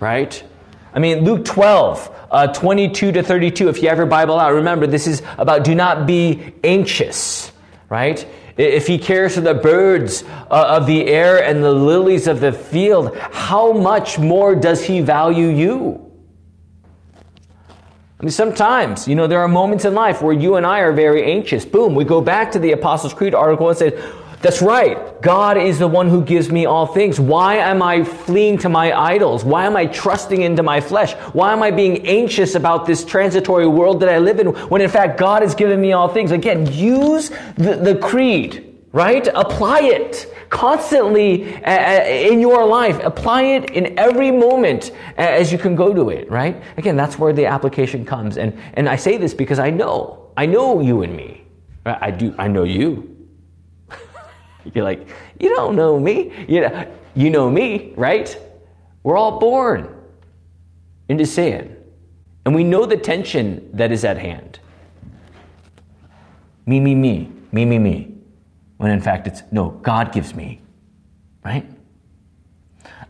right? 0.00 0.42
I 0.94 0.98
mean, 0.98 1.24
Luke 1.24 1.44
12, 1.44 2.26
uh, 2.30 2.46
22 2.48 3.12
to 3.12 3.22
32, 3.22 3.68
if 3.68 3.82
you 3.82 3.88
have 3.88 3.98
your 3.98 4.06
Bible 4.06 4.38
out, 4.38 4.54
remember 4.54 4.86
this 4.86 5.06
is 5.06 5.22
about 5.36 5.64
do 5.64 5.74
not 5.74 6.06
be 6.06 6.54
anxious, 6.64 7.52
right? 7.90 8.26
If 8.56 8.86
he 8.86 8.98
cares 8.98 9.34
for 9.34 9.42
the 9.42 9.54
birds 9.54 10.24
uh, 10.50 10.76
of 10.78 10.86
the 10.86 11.06
air 11.06 11.44
and 11.44 11.62
the 11.62 11.72
lilies 11.72 12.26
of 12.26 12.40
the 12.40 12.52
field, 12.52 13.16
how 13.16 13.72
much 13.72 14.18
more 14.18 14.56
does 14.56 14.84
he 14.84 15.00
value 15.00 15.48
you? 15.48 16.07
I 18.20 18.24
mean, 18.24 18.32
sometimes, 18.32 19.06
you 19.06 19.14
know, 19.14 19.28
there 19.28 19.38
are 19.38 19.46
moments 19.46 19.84
in 19.84 19.94
life 19.94 20.22
where 20.22 20.32
you 20.32 20.56
and 20.56 20.66
I 20.66 20.80
are 20.80 20.92
very 20.92 21.22
anxious. 21.24 21.64
Boom, 21.64 21.94
we 21.94 22.04
go 22.04 22.20
back 22.20 22.50
to 22.52 22.58
the 22.58 22.72
Apostles' 22.72 23.14
Creed 23.14 23.32
article 23.32 23.68
and 23.68 23.78
say, 23.78 23.90
that's 24.40 24.60
right. 24.60 25.20
God 25.22 25.56
is 25.56 25.78
the 25.78 25.86
one 25.86 26.08
who 26.08 26.24
gives 26.24 26.50
me 26.50 26.66
all 26.66 26.86
things. 26.86 27.20
Why 27.20 27.56
am 27.56 27.80
I 27.80 28.02
fleeing 28.02 28.58
to 28.58 28.68
my 28.68 28.92
idols? 28.92 29.44
Why 29.44 29.66
am 29.66 29.76
I 29.76 29.86
trusting 29.86 30.42
into 30.42 30.64
my 30.64 30.80
flesh? 30.80 31.12
Why 31.32 31.52
am 31.52 31.62
I 31.62 31.70
being 31.70 32.06
anxious 32.06 32.56
about 32.56 32.86
this 32.86 33.04
transitory 33.04 33.66
world 33.66 34.00
that 34.00 34.08
I 34.08 34.18
live 34.18 34.40
in 34.40 34.48
when 34.68 34.80
in 34.80 34.90
fact 34.90 35.18
God 35.18 35.42
has 35.42 35.54
given 35.54 35.80
me 35.80 35.92
all 35.92 36.08
things? 36.08 36.30
Again, 36.30 36.72
use 36.72 37.30
the, 37.56 37.74
the 37.74 37.96
creed, 38.00 38.67
right? 38.92 39.26
Apply 39.34 39.80
it 39.80 40.34
constantly 40.48 41.54
uh, 41.64 41.70
uh, 41.70 42.04
in 42.06 42.40
your 42.40 42.66
life. 42.66 42.98
Apply 43.02 43.42
it 43.42 43.70
in 43.70 43.98
every 43.98 44.30
moment 44.30 44.92
uh, 45.18 45.22
as 45.22 45.52
you 45.52 45.58
can 45.58 45.76
go 45.76 45.92
to 45.92 46.10
it, 46.10 46.30
right? 46.30 46.62
Again, 46.76 46.96
that's 46.96 47.18
where 47.18 47.32
the 47.32 47.46
application 47.46 48.04
comes. 48.04 48.38
And, 48.38 48.58
and 48.74 48.88
I 48.88 48.96
say 48.96 49.16
this 49.16 49.34
because 49.34 49.58
I 49.58 49.70
know, 49.70 50.30
I 50.36 50.46
know 50.46 50.80
you 50.80 51.02
and 51.02 51.16
me. 51.16 51.44
I 51.84 52.10
do, 52.10 52.34
I 52.38 52.48
know 52.48 52.64
you. 52.64 53.16
You're 54.74 54.84
like, 54.84 55.08
you 55.38 55.48
don't 55.50 55.74
know 55.74 55.98
me. 55.98 56.32
You 56.48 56.62
know, 56.62 56.92
you 57.14 57.30
know 57.30 57.50
me, 57.50 57.94
right? 57.96 58.36
We're 59.02 59.16
all 59.16 59.38
born 59.38 59.94
into 61.08 61.24
sin. 61.24 61.76
And 62.44 62.54
we 62.54 62.64
know 62.64 62.84
the 62.86 62.96
tension 62.96 63.70
that 63.74 63.92
is 63.92 64.04
at 64.04 64.18
hand. 64.18 64.60
Me, 66.66 66.80
me, 66.80 66.94
me, 66.94 67.30
me, 67.52 67.64
me, 67.64 67.78
me 67.78 68.17
when 68.78 68.90
in 68.90 69.00
fact 69.00 69.26
it's 69.26 69.42
no, 69.52 69.70
God 69.70 70.12
gives 70.12 70.34
me, 70.34 70.62
right? 71.44 71.68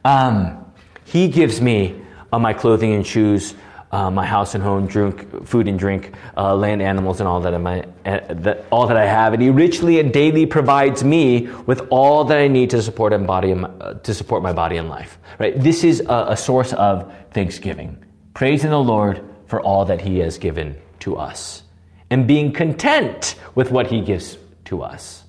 Um, 0.04 0.64
he 1.04 1.28
gives 1.28 1.60
me 1.60 2.00
uh, 2.32 2.38
my 2.38 2.52
clothing 2.52 2.94
and 2.94 3.06
shoes, 3.06 3.54
uh, 3.92 4.10
my 4.10 4.26
house 4.26 4.54
and 4.54 4.62
home, 4.62 4.86
drink, 4.86 5.46
food 5.46 5.66
and 5.68 5.78
drink, 5.78 6.14
uh, 6.36 6.54
land, 6.54 6.82
animals, 6.82 7.20
and 7.20 7.28
all 7.28 7.40
that, 7.40 7.58
my, 7.58 7.84
uh, 8.04 8.54
all 8.70 8.86
that 8.86 8.96
I 8.96 9.06
have. 9.06 9.32
And 9.32 9.42
He 9.42 9.50
richly 9.50 9.98
and 10.00 10.12
daily 10.12 10.44
provides 10.44 11.02
me 11.02 11.48
with 11.66 11.86
all 11.90 12.24
that 12.24 12.38
I 12.38 12.48
need 12.48 12.70
to 12.70 12.82
support 12.82 13.12
and 13.12 13.26
body 13.26 13.50
and, 13.50 13.64
uh, 13.64 13.94
to 13.94 14.12
support 14.12 14.42
my 14.42 14.52
body 14.52 14.76
and 14.76 14.88
life. 14.88 15.18
Right? 15.38 15.58
This 15.58 15.84
is 15.84 16.00
a, 16.00 16.26
a 16.30 16.36
source 16.36 16.72
of 16.74 17.12
thanksgiving, 17.30 18.04
praising 18.34 18.70
the 18.70 18.80
Lord 18.80 19.24
for 19.46 19.60
all 19.60 19.86
that 19.86 20.02
He 20.02 20.18
has 20.18 20.36
given 20.36 20.76
to 21.00 21.16
us, 21.16 21.62
and 22.10 22.26
being 22.26 22.52
content 22.52 23.36
with 23.54 23.70
what 23.70 23.86
He 23.86 24.02
gives 24.02 24.36
to 24.66 24.82
us 24.82 25.24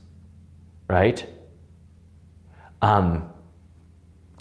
right? 0.90 1.26
Um, 2.82 3.30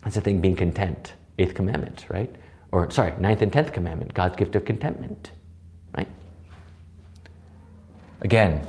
that's 0.02 0.16
the 0.16 0.20
thing, 0.20 0.40
being 0.40 0.56
content. 0.56 1.12
Eighth 1.38 1.54
commandment, 1.54 2.06
right? 2.08 2.34
Or, 2.72 2.90
sorry, 2.90 3.14
ninth 3.18 3.42
and 3.42 3.52
tenth 3.52 3.72
commandment, 3.72 4.14
God's 4.14 4.36
gift 4.36 4.56
of 4.56 4.64
contentment, 4.64 5.30
right? 5.96 6.08
Again, 8.22 8.66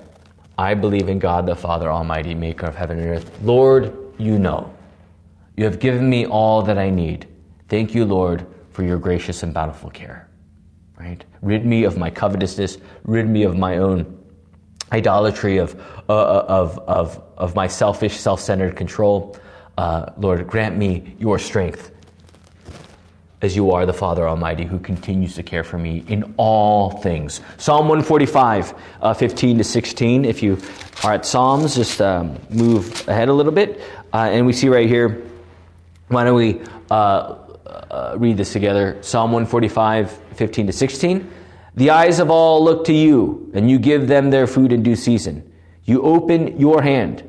I 0.58 0.74
believe 0.74 1.10
in 1.10 1.20
God 1.20 1.48
the 1.48 1.56
Father 1.56 1.92
Almighty, 1.92 2.36
maker 2.36 2.68
of 2.68 2.76
heaven 2.76 3.00
and 3.00 3.08
earth. 3.08 3.32
Lord, 3.42 3.96
you 4.18 4.38
know. 4.38 4.74
You 5.56 5.66
have 5.66 5.80
given 5.80 6.10
me 6.10 6.26
all 6.26 6.62
that 6.64 6.78
I 6.78 6.90
need. 6.90 7.28
Thank 7.68 7.96
you, 7.96 8.06
Lord, 8.06 8.46
for 8.72 8.84
your 8.84 8.98
gracious 8.98 9.44
and 9.44 9.54
bountiful 9.54 9.90
care. 9.90 10.30
Right? 10.98 11.24
Rid 11.42 11.66
me 11.66 11.86
of 11.86 11.98
my 11.98 12.10
covetousness, 12.10 12.78
rid 13.04 13.28
me 13.28 13.44
of 13.44 13.58
my 13.58 13.78
own 13.78 14.19
idolatry 14.92 15.58
of, 15.58 15.80
uh, 16.10 16.14
uh, 16.14 16.46
of, 16.48 16.80
of, 16.80 17.24
of 17.38 17.56
my 17.56 17.68
selfish, 17.68 18.18
self 18.18 18.40
centered 18.40 18.76
control. 18.76 19.38
Uh, 19.78 20.12
Lord, 20.18 20.46
grant 20.48 20.78
me 20.78 21.16
your 21.20 21.40
strength 21.40 21.92
as 23.42 23.56
you 23.56 23.72
are 23.72 23.86
the 23.86 23.94
Father 23.94 24.28
Almighty 24.28 24.66
who 24.66 24.80
continues 24.80 25.36
to 25.36 25.44
care 25.44 25.64
for 25.64 25.78
me 25.78 26.04
in 26.08 26.34
all 26.36 26.92
things. 26.92 27.40
Psalm 27.58 27.88
145, 27.88 28.74
uh, 29.02 29.14
15 29.14 29.60
to 29.60 29.64
16. 29.64 30.26
If 30.26 30.44
you 30.44 30.58
are 31.04 31.14
at 31.14 31.26
Psalms, 31.26 31.76
just 31.76 32.02
um, 32.02 32.38
move 32.50 33.08
ahead 33.08 33.30
a 33.30 33.34
little 33.34 33.54
bit. 33.54 33.80
Uh, 34.14 34.30
and 34.32 34.46
we 34.46 34.52
see 34.52 34.68
right 34.68 34.90
here, 34.90 35.24
why 36.10 36.26
don't 36.26 36.36
we 36.36 36.62
uh, 36.92 37.38
read 38.18 38.36
this 38.36 38.52
together? 38.52 38.98
Psalm 39.02 39.32
145, 39.32 40.12
15 40.34 40.68
to 40.68 40.74
16. 40.74 41.32
The 41.76 41.92
eyes 41.92 42.20
of 42.20 42.30
all 42.30 42.64
look 42.64 42.86
to 42.86 42.94
you, 42.94 43.52
and 43.54 43.70
you 43.70 43.80
give 43.80 44.08
them 44.08 44.30
their 44.30 44.48
food 44.48 44.74
in 44.74 44.84
due 44.84 44.96
season. 44.96 45.52
You 45.86 46.02
open 46.02 46.60
your 46.60 46.82
hand. 46.82 47.24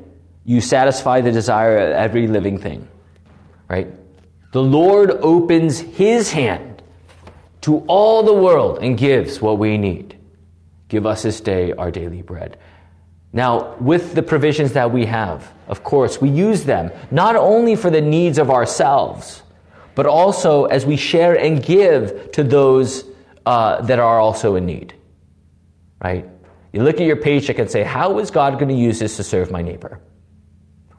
You 0.45 0.61
satisfy 0.61 1.21
the 1.21 1.31
desire 1.31 1.77
of 1.77 1.91
every 1.91 2.27
living 2.27 2.57
thing. 2.57 2.87
Right? 3.67 3.87
The 4.51 4.61
Lord 4.61 5.11
opens 5.11 5.79
his 5.79 6.31
hand 6.31 6.83
to 7.61 7.79
all 7.87 8.23
the 8.23 8.33
world 8.33 8.79
and 8.81 8.97
gives 8.97 9.41
what 9.41 9.57
we 9.57 9.77
need. 9.77 10.17
Give 10.89 11.05
us 11.05 11.23
this 11.23 11.39
day 11.39 11.71
our 11.73 11.91
daily 11.91 12.21
bread. 12.21 12.57
Now, 13.33 13.75
with 13.79 14.13
the 14.13 14.23
provisions 14.23 14.73
that 14.73 14.91
we 14.91 15.05
have, 15.05 15.53
of 15.67 15.83
course, 15.83 16.19
we 16.19 16.29
use 16.29 16.65
them 16.65 16.91
not 17.11 17.37
only 17.37 17.75
for 17.75 17.89
the 17.89 18.01
needs 18.01 18.37
of 18.37 18.49
ourselves, 18.49 19.41
but 19.95 20.05
also 20.05 20.65
as 20.65 20.85
we 20.85 20.97
share 20.97 21.39
and 21.39 21.63
give 21.63 22.31
to 22.33 22.43
those 22.43 23.05
uh, 23.45 23.81
that 23.81 23.99
are 23.99 24.19
also 24.19 24.55
in 24.55 24.65
need, 24.65 24.93
right? 26.03 26.27
You 26.73 26.83
look 26.83 26.95
at 26.95 27.05
your 27.05 27.17
paycheck 27.17 27.59
and 27.59 27.69
say, 27.69 27.83
How 27.83 28.19
is 28.19 28.31
God 28.31 28.53
going 28.53 28.69
to 28.69 28.75
use 28.75 28.99
this 28.99 29.17
to 29.17 29.23
serve 29.23 29.51
my 29.51 29.61
neighbor? 29.61 29.99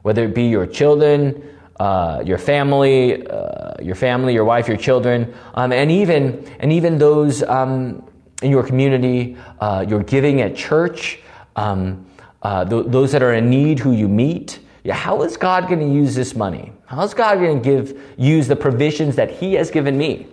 Whether 0.01 0.25
it 0.25 0.35
be 0.35 0.43
your 0.43 0.67
children, 0.67 1.41
uh, 1.79 2.21
your 2.25 2.37
family, 2.37 3.25
uh, 3.25 3.73
your 3.81 3.95
family, 3.95 4.33
your 4.33 4.45
wife, 4.45 4.67
your 4.67 4.77
children, 4.77 5.33
um, 5.55 5.71
and 5.71 5.89
even 5.89 6.45
and 6.59 6.71
even 6.71 6.97
those 6.97 7.41
um, 7.43 8.07
in 8.41 8.51
your 8.51 8.63
community, 8.63 9.37
uh, 9.59 9.85
your 9.87 10.03
giving 10.03 10.41
at 10.41 10.55
church, 10.55 11.19
um, 11.55 12.05
uh, 12.43 12.65
th- 12.65 12.85
those 12.87 13.11
that 13.11 13.23
are 13.23 13.33
in 13.33 13.49
need, 13.49 13.79
who 13.79 13.91
you 13.91 14.07
meet. 14.07 14.59
Yeah, 14.83 14.95
how 14.95 15.23
is 15.23 15.37
God 15.37 15.67
going 15.69 15.79
to 15.79 15.87
use 15.87 16.13
this 16.13 16.35
money? 16.35 16.73
How 16.85 17.01
is 17.03 17.13
God 17.13 17.39
going 17.39 17.61
to 17.61 17.63
give 17.63 17.99
use 18.17 18.47
the 18.47 18.55
provisions 18.55 19.15
that 19.15 19.31
He 19.31 19.53
has 19.53 19.71
given 19.71 19.97
me? 19.97 20.27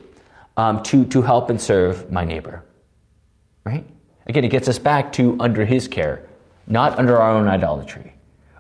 Um, 0.57 0.83
to, 0.85 1.05
to 1.07 1.23
help 1.23 1.51
and 1.51 1.61
serve 1.61 2.11
my 2.11 2.25
neighbor. 2.25 2.65
Right? 3.65 3.85
Again, 4.27 4.45
it 4.45 4.49
gets 4.51 4.69
us 4.69 4.79
back 4.79 5.13
to 5.15 5.37
under 5.41 5.65
his 5.65 5.89
care, 5.89 6.29
not 6.67 6.99
under 6.99 7.19
our 7.19 7.33
own 7.33 7.49
idolatry. 7.49 8.15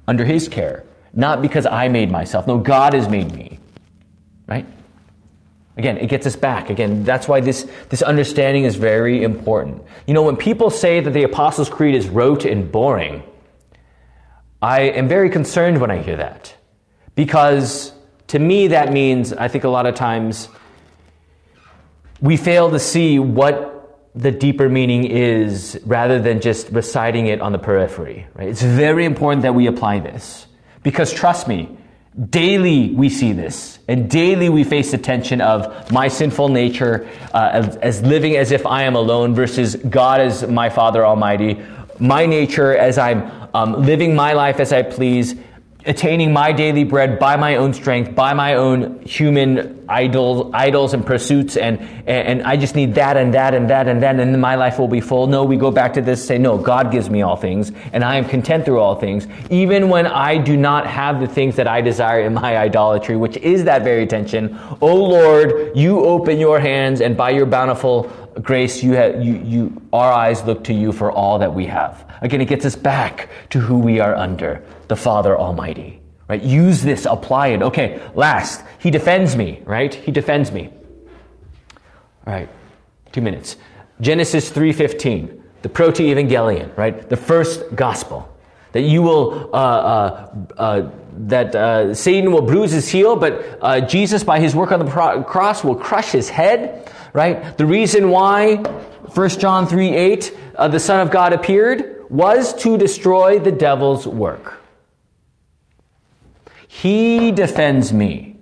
Under 0.09 0.25
his 0.25 0.49
care, 0.49 0.85
not 1.13 1.43
because 1.43 1.67
I 1.67 1.89
made 1.89 2.11
myself. 2.11 2.47
No, 2.47 2.59
God 2.59 2.95
has 2.95 3.09
made 3.09 3.33
me. 3.33 3.61
Right? 4.47 4.67
Again, 5.77 5.99
it 5.99 6.09
gets 6.09 6.27
us 6.27 6.37
back. 6.37 6.69
Again, 6.69 7.05
that's 7.05 7.29
why 7.29 7.41
this, 7.41 7.71
this 7.89 8.03
understanding 8.03 8.65
is 8.65 8.77
very 8.77 9.23
important. 9.23 9.83
You 10.07 10.15
know, 10.15 10.23
when 10.23 10.37
people 10.37 10.69
say 10.69 11.01
that 11.01 11.11
the 11.11 11.23
Apostles' 11.23 11.71
Creed 11.71 11.95
is 11.95 12.09
rote 12.09 12.45
and 12.45 12.71
boring, 12.71 13.23
I 14.61 14.81
am 14.83 15.09
very 15.09 15.31
concerned 15.31 15.81
when 15.81 15.91
I 15.91 16.03
hear 16.03 16.17
that. 16.17 16.55
Because 17.15 17.93
to 18.27 18.39
me, 18.39 18.69
that 18.69 18.93
means, 18.93 19.33
I 19.33 19.49
think 19.49 19.65
a 19.65 19.69
lot 19.69 19.87
of 19.87 19.95
times, 19.95 20.49
we 22.21 22.37
fail 22.37 22.71
to 22.71 22.79
see 22.79 23.19
what 23.19 24.11
the 24.15 24.31
deeper 24.31 24.69
meaning 24.69 25.05
is 25.05 25.81
rather 25.85 26.21
than 26.21 26.41
just 26.41 26.69
reciting 26.71 27.27
it 27.27 27.41
on 27.41 27.53
the 27.53 27.59
periphery. 27.59 28.27
Right? 28.35 28.49
It's 28.49 28.63
very 28.63 29.05
important 29.05 29.43
that 29.43 29.55
we 29.55 29.67
apply 29.67 30.01
this. 30.01 30.47
Because 30.83 31.13
trust 31.13 31.47
me, 31.47 31.77
daily 32.29 32.93
we 32.95 33.09
see 33.09 33.33
this, 33.33 33.79
and 33.87 34.11
daily 34.11 34.49
we 34.49 34.65
face 34.65 34.91
the 34.91 34.99
tension 34.99 35.41
of 35.41 35.93
my 35.93 36.09
sinful 36.09 36.49
nature 36.49 37.09
uh, 37.33 37.51
as, 37.53 37.77
as 37.77 38.03
living 38.03 38.37
as 38.37 38.51
if 38.51 38.67
I 38.67 38.83
am 38.83 38.97
alone 38.97 39.35
versus 39.35 39.77
God 39.77 40.21
as 40.21 40.47
my 40.47 40.71
Father 40.71 41.07
Almighty, 41.07 41.63
my 41.99 42.27
nature 42.27 42.77
as 42.77 42.99
I'm 42.99 43.31
um, 43.55 43.85
living 43.85 44.15
my 44.15 44.33
life 44.33 44.59
as 44.59 44.73
I 44.73 44.83
please, 44.83 45.35
attaining 45.87 46.33
my 46.33 46.53
daily 46.53 46.85
bread 46.85 47.19
by 47.19 47.37
my 47.37 47.57
own 47.57 47.73
strength, 47.73 48.15
by 48.15 48.35
my 48.35 48.55
own 48.55 49.01
human 49.03 49.85
idol, 49.89 50.51
idols 50.55 50.95
and 50.95 51.05
pursuits, 51.05 51.57
and, 51.57 51.81
and 52.07 52.43
I 52.43 52.57
just 52.57 52.75
need 52.75 52.95
that 52.95 53.17
and 53.17 53.35
that 53.35 53.55
and 53.55 53.71
that 53.71 53.89
and 53.89 54.03
that, 54.03 54.21
and 54.21 54.33
then 54.35 54.41
my 54.41 54.55
life 54.55 54.79
will 54.79 54.89
be 54.89 55.01
full. 55.01 55.27
No, 55.27 55.45
we 55.45 55.57
go 55.57 55.71
back 55.71 55.95
to 55.95 56.03
this, 56.03 56.25
say, 56.25 56.39
no, 56.39 56.59
God 56.59 56.93
gives 56.93 57.09
me 57.11 57.23
all 57.23 57.37
things, 57.37 57.73
and 57.93 58.05
I 58.05 58.17
am 58.17 58.25
content 58.27 58.65
through 58.65 58.79
all 58.79 58.95
things, 58.95 59.27
even 59.51 59.89
when 59.89 60.07
I 60.07 60.37
do 60.37 60.57
not 60.57 60.87
have 60.87 61.19
the 61.19 61.27
things 61.27 61.57
that 61.57 61.67
I 61.67 61.81
desire 61.81 62.21
in 62.21 62.35
my 62.35 62.57
idolatry, 62.57 63.17
which 63.17 63.37
is 63.39 63.65
that 63.65 63.83
very 63.83 64.07
tension. 64.07 64.59
Oh 64.81 64.95
Lord, 64.95 65.77
you 65.77 66.05
open 66.05 66.39
your 66.39 66.61
hands, 66.61 67.01
and 67.01 67.17
by 67.17 67.31
your 67.31 67.47
bountiful 67.47 68.11
grace, 68.43 68.83
you 68.83 68.93
have, 68.93 69.25
you, 69.25 69.35
you, 69.45 69.83
our 69.93 70.13
eyes 70.13 70.43
look 70.45 70.63
to 70.65 70.73
you 70.73 70.93
for 70.93 71.11
all 71.11 71.39
that 71.39 71.53
we 71.53 71.67
have. 71.67 72.05
Again, 72.21 72.41
it 72.41 72.47
gets 72.47 72.65
us 72.65 72.77
back 72.77 73.29
to 73.51 73.59
who 73.59 73.79
we 73.79 73.99
are 73.99 74.15
under, 74.15 74.63
the 74.91 74.97
Father 74.97 75.39
Almighty. 75.39 76.01
Right? 76.29 76.43
Use 76.43 76.83
this, 76.83 77.07
apply 77.07 77.49
it. 77.49 77.63
Okay, 77.63 78.01
last, 78.15 78.63
he 78.79 78.91
defends 78.91 79.37
me, 79.37 79.63
right? 79.65 79.95
He 79.95 80.13
defends 80.13 80.53
me. 80.53 80.69
All 82.27 82.35
right, 82.35 82.49
two 83.13 83.21
minutes. 83.21 83.57
Genesis 84.01 84.51
3.15, 84.51 85.41
the 85.63 85.69
proto-evangelion, 85.69 86.77
right? 86.77 87.09
The 87.09 87.17
first 87.17 87.75
gospel. 87.75 88.29
That 88.73 88.83
you 88.83 89.03
will, 89.03 89.51
uh, 89.53 89.57
uh, 89.57 90.35
uh, 90.57 90.91
that 91.27 91.55
uh, 91.55 91.95
Satan 91.95 92.33
will 92.33 92.43
bruise 92.43 92.73
his 92.73 92.89
heel, 92.89 93.17
but 93.17 93.59
uh, 93.61 93.81
Jesus, 93.81 94.23
by 94.23 94.41
his 94.41 94.55
work 94.55 94.71
on 94.73 94.79
the 94.79 94.91
pro- 94.91 95.23
cross, 95.23 95.65
will 95.65 95.75
crush 95.75 96.13
his 96.13 96.29
head, 96.29 96.93
right? 97.13 97.57
The 97.59 97.67
reason 97.67 98.11
why 98.11 98.57
1 98.57 99.29
John 99.31 99.67
3 99.67 99.89
8, 99.89 100.37
uh, 100.57 100.69
the 100.69 100.81
Son 100.81 101.01
of 101.01 101.11
God 101.11 101.33
appeared 101.33 102.07
was 102.09 102.55
to 102.63 102.77
destroy 102.77 103.39
the 103.39 103.53
devil's 103.53 104.07
work. 104.07 104.60
He 106.73 107.33
defends 107.33 107.93
me 107.93 108.37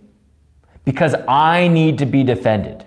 because 0.85 1.15
I 1.27 1.69
need 1.69 1.97
to 1.99 2.07
be 2.07 2.23
defended 2.23 2.85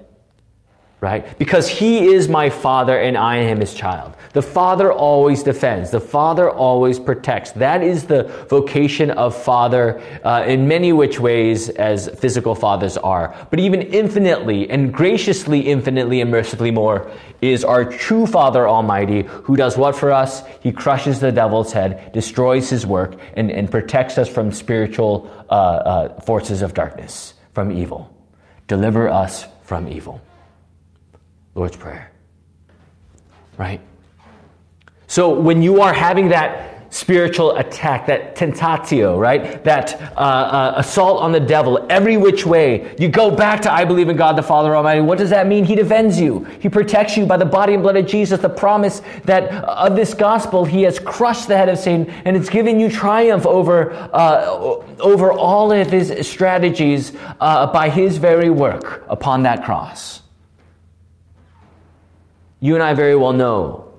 right? 1.01 1.37
Because 1.39 1.67
he 1.67 2.13
is 2.13 2.29
my 2.29 2.49
father 2.49 2.97
and 2.97 3.17
I 3.17 3.37
am 3.37 3.59
his 3.59 3.73
child. 3.73 4.15
The 4.33 4.41
father 4.41 4.91
always 4.91 5.43
defends. 5.43 5.91
The 5.91 5.99
father 5.99 6.49
always 6.49 6.99
protects. 6.99 7.51
That 7.51 7.83
is 7.83 8.05
the 8.05 8.23
vocation 8.49 9.11
of 9.11 9.35
father 9.35 10.01
uh, 10.23 10.45
in 10.47 10.67
many 10.67 10.93
which 10.93 11.19
ways 11.19 11.69
as 11.69 12.07
physical 12.09 12.55
fathers 12.55 12.97
are. 12.97 13.35
But 13.49 13.59
even 13.59 13.81
infinitely 13.81 14.69
and 14.69 14.93
graciously, 14.93 15.59
infinitely 15.61 16.21
and 16.21 16.31
mercifully 16.31 16.71
more 16.71 17.11
is 17.41 17.65
our 17.65 17.83
true 17.83 18.25
Father 18.25 18.67
Almighty 18.67 19.23
who 19.23 19.57
does 19.57 19.75
what 19.75 19.95
for 19.95 20.11
us? 20.11 20.43
He 20.61 20.71
crushes 20.71 21.19
the 21.19 21.31
devil's 21.31 21.73
head, 21.73 22.13
destroys 22.13 22.69
his 22.69 22.85
work, 22.85 23.15
and, 23.35 23.51
and 23.51 23.69
protects 23.69 24.17
us 24.17 24.29
from 24.29 24.51
spiritual 24.51 25.29
uh, 25.49 25.53
uh, 25.53 26.21
forces 26.21 26.61
of 26.61 26.73
darkness, 26.73 27.33
from 27.53 27.71
evil. 27.71 28.15
Deliver 28.67 29.09
us 29.09 29.45
from 29.63 29.87
evil. 29.87 30.21
Lord's 31.55 31.75
Prayer. 31.75 32.11
Right? 33.57 33.81
So 35.11 35.37
when 35.37 35.61
you 35.61 35.81
are 35.81 35.91
having 35.91 36.29
that 36.29 36.85
spiritual 36.89 37.57
attack, 37.57 38.07
that 38.07 38.33
tentatio, 38.33 39.19
right? 39.19 39.61
That 39.61 40.01
uh, 40.15 40.15
uh, 40.15 40.73
assault 40.77 41.21
on 41.21 41.33
the 41.33 41.39
devil 41.41 41.85
every 41.89 42.15
which 42.15 42.45
way. 42.45 42.95
You 42.97 43.09
go 43.09 43.29
back 43.29 43.61
to 43.63 43.71
I 43.73 43.83
believe 43.83 44.07
in 44.07 44.15
God 44.15 44.37
the 44.37 44.41
Father 44.41 44.73
Almighty. 44.73 45.01
What 45.01 45.17
does 45.17 45.29
that 45.31 45.47
mean? 45.47 45.65
He 45.65 45.75
defends 45.75 46.17
you. 46.17 46.45
He 46.61 46.69
protects 46.69 47.17
you 47.17 47.25
by 47.25 47.35
the 47.35 47.43
body 47.43 47.73
and 47.73 47.83
blood 47.83 47.97
of 47.97 48.05
Jesus. 48.05 48.39
The 48.39 48.47
promise 48.47 49.01
that 49.25 49.51
uh, 49.51 49.89
of 49.89 49.97
this 49.97 50.13
gospel, 50.13 50.63
He 50.63 50.83
has 50.83 50.97
crushed 50.97 51.49
the 51.49 51.57
head 51.57 51.67
of 51.67 51.77
Satan 51.77 52.09
and 52.23 52.37
it's 52.37 52.49
given 52.49 52.79
you 52.79 52.89
triumph 52.89 53.45
over 53.45 53.91
uh, 54.13 54.79
over 55.01 55.33
all 55.33 55.73
of 55.73 55.91
His 55.91 56.25
strategies 56.25 57.11
uh, 57.41 57.67
by 57.67 57.89
His 57.89 58.15
very 58.15 58.49
work 58.49 59.03
upon 59.09 59.43
that 59.43 59.65
cross. 59.65 60.21
You 62.61 62.75
and 62.75 62.83
I 62.83 62.93
very 62.93 63.17
well 63.17 63.33
know, 63.33 63.90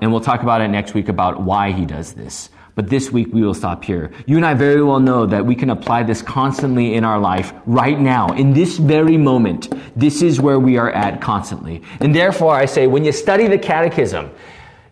and 0.00 0.10
we'll 0.10 0.20
talk 0.20 0.42
about 0.42 0.60
it 0.60 0.68
next 0.68 0.94
week 0.94 1.08
about 1.08 1.42
why 1.42 1.72
he 1.72 1.84
does 1.84 2.12
this. 2.12 2.50
But 2.74 2.88
this 2.88 3.10
week 3.10 3.28
we 3.32 3.42
will 3.42 3.54
stop 3.54 3.84
here. 3.84 4.10
You 4.26 4.36
and 4.36 4.46
I 4.46 4.54
very 4.54 4.82
well 4.82 5.00
know 5.00 5.26
that 5.26 5.44
we 5.44 5.54
can 5.54 5.70
apply 5.70 6.02
this 6.04 6.22
constantly 6.22 6.94
in 6.94 7.04
our 7.04 7.18
life 7.18 7.52
right 7.66 7.98
now, 7.98 8.28
in 8.28 8.52
this 8.52 8.78
very 8.78 9.16
moment. 9.16 9.72
This 9.98 10.22
is 10.22 10.40
where 10.40 10.58
we 10.58 10.78
are 10.78 10.90
at 10.90 11.20
constantly. 11.20 11.82
And 12.00 12.14
therefore 12.14 12.54
I 12.54 12.64
say, 12.64 12.86
when 12.86 13.04
you 13.04 13.12
study 13.12 13.48
the 13.48 13.58
catechism, 13.58 14.30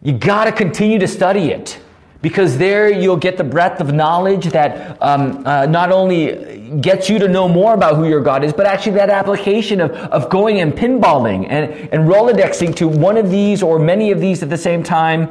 you 0.02 0.12
gotta 0.12 0.52
continue 0.52 0.98
to 0.98 1.08
study 1.08 1.50
it 1.50 1.80
because 2.20 2.59
there 2.59 2.90
you'll 2.90 3.16
get 3.16 3.37
the 3.37 3.44
breadth 3.44 3.81
of 3.81 3.92
knowledge 3.92 4.46
that 4.46 5.00
um, 5.00 5.46
uh, 5.46 5.66
not 5.66 5.92
only 5.92 6.59
gets 6.81 7.09
you 7.09 7.18
to 7.18 7.28
know 7.28 7.48
more 7.48 7.74
about 7.74 7.96
who 7.96 8.09
your 8.09 8.20
God 8.20 8.44
is, 8.44 8.52
but 8.52 8.66
actually 8.66 8.92
that 8.92 9.11
application 9.11 9.81
of, 9.81 9.92
of 9.92 10.28
going 10.28 10.61
and 10.61 10.72
pinballing 10.72 11.46
and, 11.48 11.72
and 11.92 12.09
Rolodexing 12.09 12.74
to 12.76 12.88
one 12.88 13.16
of 13.16 13.31
these 13.31 13.62
or 13.62 13.78
many 13.78 14.11
of 14.11 14.20
these 14.20 14.42
at 14.42 14.50
the 14.50 14.59
same 14.59 14.83
time. 14.83 15.31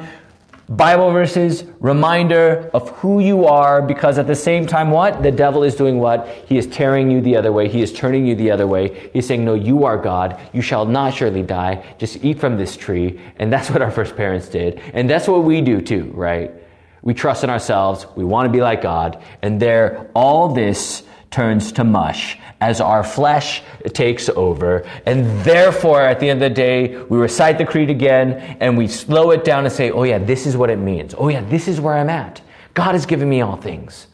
Bible 0.70 1.12
verses, 1.12 1.64
reminder 1.80 2.70
of 2.74 2.90
who 2.98 3.22
you 3.22 3.46
are, 3.46 3.82
because 3.82 4.18
at 4.18 4.28
the 4.28 4.36
same 4.36 4.68
time, 4.68 4.92
what? 4.92 5.24
The 5.24 5.32
devil 5.32 5.64
is 5.64 5.76
doing 5.76 5.98
what? 5.98 6.28
He 6.46 6.58
is 6.58 6.68
tearing 6.68 7.10
you 7.10 7.22
the 7.22 7.38
other 7.38 7.54
way. 7.54 7.70
He 7.70 7.82
is 7.82 7.94
turning 7.94 8.28
you 8.28 8.36
the 8.36 8.52
other 8.52 8.68
way. 8.68 9.10
He's 9.14 9.26
saying, 9.26 9.46
No, 9.46 9.54
you 9.54 9.86
are 9.86 9.98
God. 9.98 10.38
You 10.52 10.62
shall 10.62 10.86
not 10.86 11.14
surely 11.14 11.42
die. 11.42 11.86
Just 12.00 12.22
eat 12.22 12.38
from 12.38 12.58
this 12.58 12.76
tree. 12.76 13.18
And 13.38 13.52
that's 13.52 13.70
what 13.70 13.82
our 13.82 13.92
first 13.92 14.18
parents 14.18 14.50
did. 14.50 14.82
And 14.94 15.10
that's 15.10 15.26
what 15.26 15.46
we 15.46 15.62
do 15.62 15.80
too, 15.80 16.12
right? 16.14 16.52
We 17.02 17.14
trust 17.14 17.44
in 17.44 17.50
ourselves. 17.50 18.06
We 18.16 18.26
want 18.26 18.48
to 18.48 18.52
be 18.52 18.62
like 18.62 18.82
God. 18.82 19.24
And 19.42 19.60
there, 19.60 20.10
all 20.14 20.54
this 20.54 21.04
turns 21.30 21.72
to 21.74 21.84
mush 21.84 22.38
as 22.60 22.82
our 22.82 23.04
flesh 23.04 23.62
takes 23.94 24.30
over. 24.30 24.88
And 25.06 25.44
therefore, 25.44 26.02
at 26.02 26.20
the 26.20 26.30
end 26.30 26.42
of 26.42 26.50
the 26.50 26.56
day, 26.56 26.98
we 27.04 27.18
recite 27.18 27.58
the 27.58 27.66
creed 27.66 27.90
again 27.90 28.58
and 28.60 28.78
we 28.78 28.88
slow 28.88 29.32
it 29.32 29.44
down 29.44 29.66
and 29.66 29.74
say, 29.74 29.92
oh 29.92 30.04
yeah, 30.04 30.18
this 30.18 30.46
is 30.46 30.58
what 30.58 30.70
it 30.70 30.78
means. 30.78 31.14
Oh 31.18 31.28
yeah, 31.28 31.42
this 31.42 31.68
is 31.68 31.80
where 31.80 31.96
I'm 31.96 32.10
at. 32.10 32.42
God 32.74 32.94
has 32.94 33.06
given 33.06 33.30
me 33.30 33.42
all 33.42 33.56
things, 33.58 34.08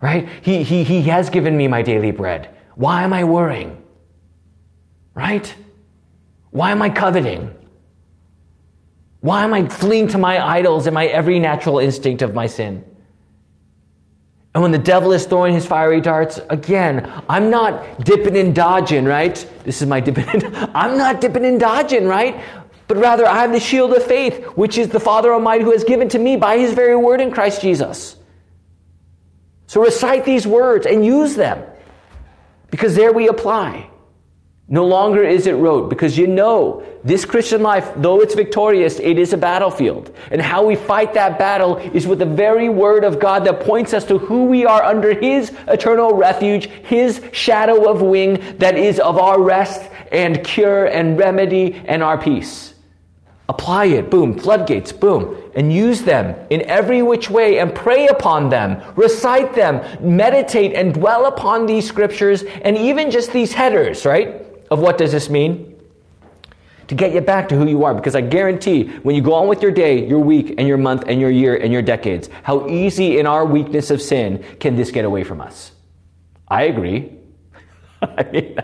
right? 0.00 0.28
He, 0.42 0.62
he, 0.62 0.84
he 0.84 1.02
has 1.02 1.30
given 1.30 1.56
me 1.56 1.68
my 1.68 1.82
daily 1.82 2.10
bread. 2.10 2.54
Why 2.74 3.02
am 3.02 3.12
I 3.12 3.24
worrying? 3.24 3.82
Right? 5.14 5.52
Why 6.50 6.70
am 6.70 6.82
I 6.82 6.90
coveting? 6.90 7.54
Why 9.20 9.44
am 9.44 9.52
I 9.52 9.68
fleeing 9.68 10.08
to 10.08 10.18
my 10.18 10.44
idols 10.44 10.86
and 10.86 10.94
my 10.94 11.06
every 11.06 11.38
natural 11.38 11.78
instinct 11.78 12.22
of 12.22 12.34
my 12.34 12.46
sin? 12.46 12.84
And 14.54 14.62
when 14.62 14.72
the 14.72 14.78
devil 14.78 15.12
is 15.12 15.26
throwing 15.26 15.54
his 15.54 15.66
fiery 15.66 16.00
darts, 16.00 16.40
again, 16.50 17.10
I'm 17.28 17.50
not 17.50 18.04
dipping 18.04 18.36
and 18.36 18.54
dodging, 18.54 19.04
right? 19.04 19.34
This 19.64 19.82
is 19.82 19.88
my 19.88 20.00
dipping 20.00 20.28
and, 20.28 20.44
I'm 20.74 20.96
not 20.96 21.20
dipping 21.20 21.44
and 21.44 21.60
dodging, 21.60 22.06
right? 22.06 22.42
But 22.86 22.96
rather, 22.96 23.26
I 23.26 23.42
have 23.42 23.52
the 23.52 23.60
shield 23.60 23.92
of 23.92 24.02
faith, 24.02 24.42
which 24.56 24.78
is 24.78 24.88
the 24.88 25.00
Father 25.00 25.32
Almighty 25.32 25.64
who 25.64 25.72
has 25.72 25.84
given 25.84 26.08
to 26.10 26.18
me 26.18 26.36
by 26.36 26.58
his 26.58 26.72
very 26.72 26.96
word 26.96 27.20
in 27.20 27.30
Christ 27.30 27.60
Jesus. 27.60 28.16
So 29.66 29.82
recite 29.82 30.24
these 30.24 30.46
words 30.46 30.86
and 30.86 31.04
use 31.04 31.36
them 31.36 31.62
because 32.70 32.94
there 32.94 33.12
we 33.12 33.28
apply. 33.28 33.90
No 34.70 34.84
longer 34.84 35.24
is 35.24 35.46
it 35.46 35.54
rote 35.54 35.88
because 35.88 36.18
you 36.18 36.26
know 36.26 36.82
this 37.02 37.24
Christian 37.24 37.62
life, 37.62 37.90
though 37.96 38.20
it's 38.20 38.34
victorious, 38.34 38.98
it 38.98 39.18
is 39.18 39.32
a 39.32 39.38
battlefield. 39.38 40.14
And 40.30 40.42
how 40.42 40.66
we 40.66 40.76
fight 40.76 41.14
that 41.14 41.38
battle 41.38 41.78
is 41.78 42.06
with 42.06 42.18
the 42.18 42.26
very 42.26 42.68
word 42.68 43.02
of 43.02 43.18
God 43.18 43.46
that 43.46 43.60
points 43.60 43.94
us 43.94 44.04
to 44.04 44.18
who 44.18 44.44
we 44.44 44.66
are 44.66 44.82
under 44.82 45.18
His 45.18 45.52
eternal 45.68 46.12
refuge, 46.12 46.66
His 46.66 47.22
shadow 47.32 47.90
of 47.90 48.02
wing 48.02 48.58
that 48.58 48.76
is 48.76 49.00
of 49.00 49.16
our 49.16 49.40
rest 49.40 49.90
and 50.12 50.44
cure 50.44 50.84
and 50.84 51.18
remedy 51.18 51.80
and 51.86 52.02
our 52.02 52.18
peace. 52.18 52.74
Apply 53.48 53.86
it, 53.86 54.10
boom, 54.10 54.38
floodgates, 54.38 54.92
boom, 54.92 55.34
and 55.54 55.72
use 55.72 56.02
them 56.02 56.36
in 56.50 56.60
every 56.68 57.00
which 57.00 57.30
way 57.30 57.58
and 57.60 57.74
pray 57.74 58.08
upon 58.08 58.50
them, 58.50 58.82
recite 58.96 59.54
them, 59.54 59.80
meditate 60.06 60.74
and 60.74 60.92
dwell 60.92 61.24
upon 61.24 61.64
these 61.64 61.88
scriptures 61.88 62.42
and 62.42 62.76
even 62.76 63.10
just 63.10 63.32
these 63.32 63.54
headers, 63.54 64.04
right? 64.04 64.44
Of 64.70 64.80
what 64.80 64.98
does 64.98 65.12
this 65.12 65.30
mean? 65.30 65.74
To 66.88 66.94
get 66.94 67.12
you 67.12 67.20
back 67.20 67.48
to 67.50 67.56
who 67.56 67.66
you 67.66 67.84
are, 67.84 67.94
because 67.94 68.14
I 68.14 68.22
guarantee 68.22 68.88
when 69.02 69.14
you 69.14 69.20
go 69.20 69.34
on 69.34 69.46
with 69.46 69.62
your 69.62 69.70
day, 69.70 70.06
your 70.06 70.20
week, 70.20 70.54
and 70.56 70.66
your 70.66 70.78
month, 70.78 71.04
and 71.06 71.20
your 71.20 71.30
year, 71.30 71.56
and 71.56 71.70
your 71.70 71.82
decades, 71.82 72.30
how 72.42 72.66
easy 72.66 73.18
in 73.18 73.26
our 73.26 73.44
weakness 73.44 73.90
of 73.90 74.00
sin 74.00 74.42
can 74.58 74.74
this 74.74 74.90
get 74.90 75.04
away 75.04 75.22
from 75.22 75.40
us. 75.40 75.72
I 76.48 76.62
agree. 76.64 77.12
I 78.02 78.22
mean, 78.30 78.56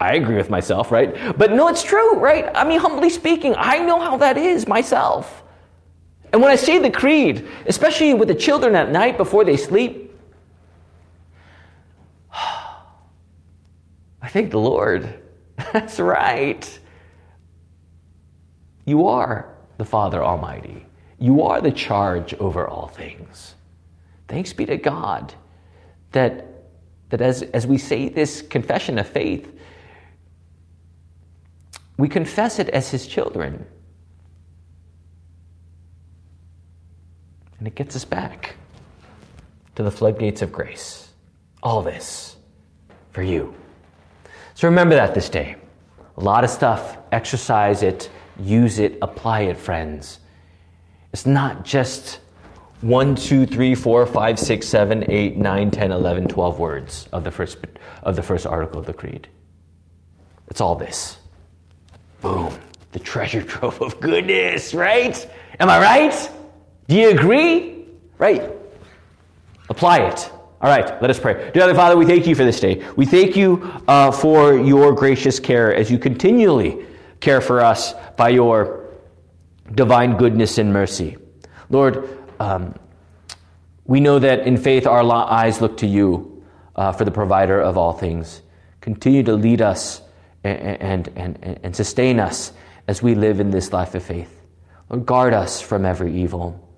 I 0.00 0.14
agree 0.14 0.36
with 0.36 0.48
myself, 0.48 0.92
right? 0.92 1.36
But 1.36 1.52
no, 1.52 1.68
it's 1.68 1.82
true, 1.82 2.18
right? 2.18 2.48
I 2.54 2.64
mean, 2.64 2.78
humbly 2.78 3.10
speaking, 3.10 3.54
I 3.56 3.78
know 3.78 3.98
how 4.00 4.16
that 4.18 4.36
is 4.36 4.68
myself. 4.68 5.42
And 6.32 6.40
when 6.40 6.50
I 6.50 6.56
say 6.56 6.78
the 6.78 6.90
creed, 6.90 7.48
especially 7.66 8.14
with 8.14 8.28
the 8.28 8.34
children 8.34 8.74
at 8.74 8.90
night 8.90 9.16
before 9.16 9.44
they 9.44 9.56
sleep, 9.56 10.16
I 12.32 12.78
thank 14.28 14.50
the 14.50 14.60
Lord. 14.60 15.18
That's 15.72 16.00
right. 16.00 16.78
You 18.84 19.06
are 19.08 19.54
the 19.78 19.84
Father 19.84 20.22
Almighty. 20.22 20.86
You 21.18 21.42
are 21.42 21.60
the 21.60 21.70
charge 21.70 22.34
over 22.34 22.66
all 22.66 22.88
things. 22.88 23.54
Thanks 24.28 24.52
be 24.52 24.66
to 24.66 24.76
God 24.76 25.34
that 26.12 26.52
that 27.12 27.20
as, 27.20 27.42
as 27.42 27.66
we 27.66 27.76
say 27.76 28.08
this 28.08 28.40
confession 28.40 28.98
of 28.98 29.06
faith, 29.06 29.46
we 31.98 32.08
confess 32.08 32.58
it 32.58 32.70
as 32.70 32.90
his 32.90 33.06
children. 33.06 33.66
And 37.58 37.68
it 37.68 37.74
gets 37.74 37.94
us 37.94 38.06
back 38.06 38.56
to 39.74 39.82
the 39.82 39.90
floodgates 39.90 40.40
of 40.40 40.50
grace. 40.50 41.10
All 41.62 41.82
this 41.82 42.36
for 43.10 43.22
you. 43.22 43.54
So 44.54 44.68
remember 44.68 44.94
that 44.94 45.14
this 45.14 45.28
day. 45.28 45.56
A 46.16 46.20
lot 46.20 46.44
of 46.44 46.50
stuff. 46.50 46.98
Exercise 47.10 47.82
it, 47.82 48.10
use 48.38 48.78
it, 48.78 48.98
apply 49.02 49.40
it, 49.42 49.56
friends. 49.56 50.18
It's 51.12 51.26
not 51.26 51.64
just 51.64 52.20
1, 52.82 53.14
2, 53.14 53.46
3, 53.46 53.74
4, 53.74 54.06
5, 54.06 54.38
6, 54.38 54.68
7, 54.68 55.10
8, 55.10 55.36
9, 55.36 55.70
10, 55.70 55.92
11, 55.92 56.28
12 56.28 56.58
words 56.58 57.08
of 57.12 57.24
the 57.24 57.30
first, 57.30 57.58
of 58.02 58.16
the 58.16 58.22
first 58.22 58.46
article 58.46 58.80
of 58.80 58.86
the 58.86 58.92
Creed. 58.92 59.28
It's 60.48 60.60
all 60.60 60.74
this. 60.74 61.18
Boom. 62.20 62.52
The 62.92 62.98
treasure 62.98 63.42
trove 63.42 63.80
of 63.80 64.00
goodness, 64.00 64.74
right? 64.74 65.28
Am 65.60 65.70
I 65.70 65.80
right? 65.80 66.30
Do 66.88 66.96
you 66.96 67.10
agree? 67.10 67.86
Right. 68.18 68.50
Apply 69.68 70.00
it. 70.00 70.30
All 70.62 70.68
right, 70.68 71.02
let 71.02 71.10
us 71.10 71.18
pray. 71.18 71.34
Dear 71.34 71.62
Heavenly 71.62 71.74
Father, 71.74 71.96
we 71.96 72.06
thank 72.06 72.24
you 72.24 72.36
for 72.36 72.44
this 72.44 72.60
day. 72.60 72.86
We 72.94 73.04
thank 73.04 73.34
you 73.34 73.68
uh, 73.88 74.12
for 74.12 74.56
your 74.56 74.92
gracious 74.92 75.40
care 75.40 75.74
as 75.74 75.90
you 75.90 75.98
continually 75.98 76.86
care 77.18 77.40
for 77.40 77.60
us 77.60 77.94
by 78.16 78.28
your 78.28 78.88
divine 79.74 80.16
goodness 80.16 80.58
and 80.58 80.72
mercy. 80.72 81.16
Lord, 81.68 82.08
um, 82.38 82.76
we 83.86 83.98
know 83.98 84.20
that 84.20 84.46
in 84.46 84.56
faith 84.56 84.86
our 84.86 85.02
eyes 85.02 85.60
look 85.60 85.78
to 85.78 85.86
you 85.88 86.44
uh, 86.76 86.92
for 86.92 87.04
the 87.04 87.10
provider 87.10 87.60
of 87.60 87.76
all 87.76 87.92
things. 87.92 88.42
Continue 88.80 89.24
to 89.24 89.34
lead 89.34 89.60
us 89.60 90.00
and, 90.44 90.80
and, 90.80 91.08
and, 91.16 91.60
and 91.64 91.74
sustain 91.74 92.20
us 92.20 92.52
as 92.86 93.02
we 93.02 93.16
live 93.16 93.40
in 93.40 93.50
this 93.50 93.72
life 93.72 93.96
of 93.96 94.04
faith. 94.04 94.40
Lord, 94.90 95.06
guard 95.06 95.34
us 95.34 95.60
from 95.60 95.84
every 95.84 96.14
evil. 96.14 96.68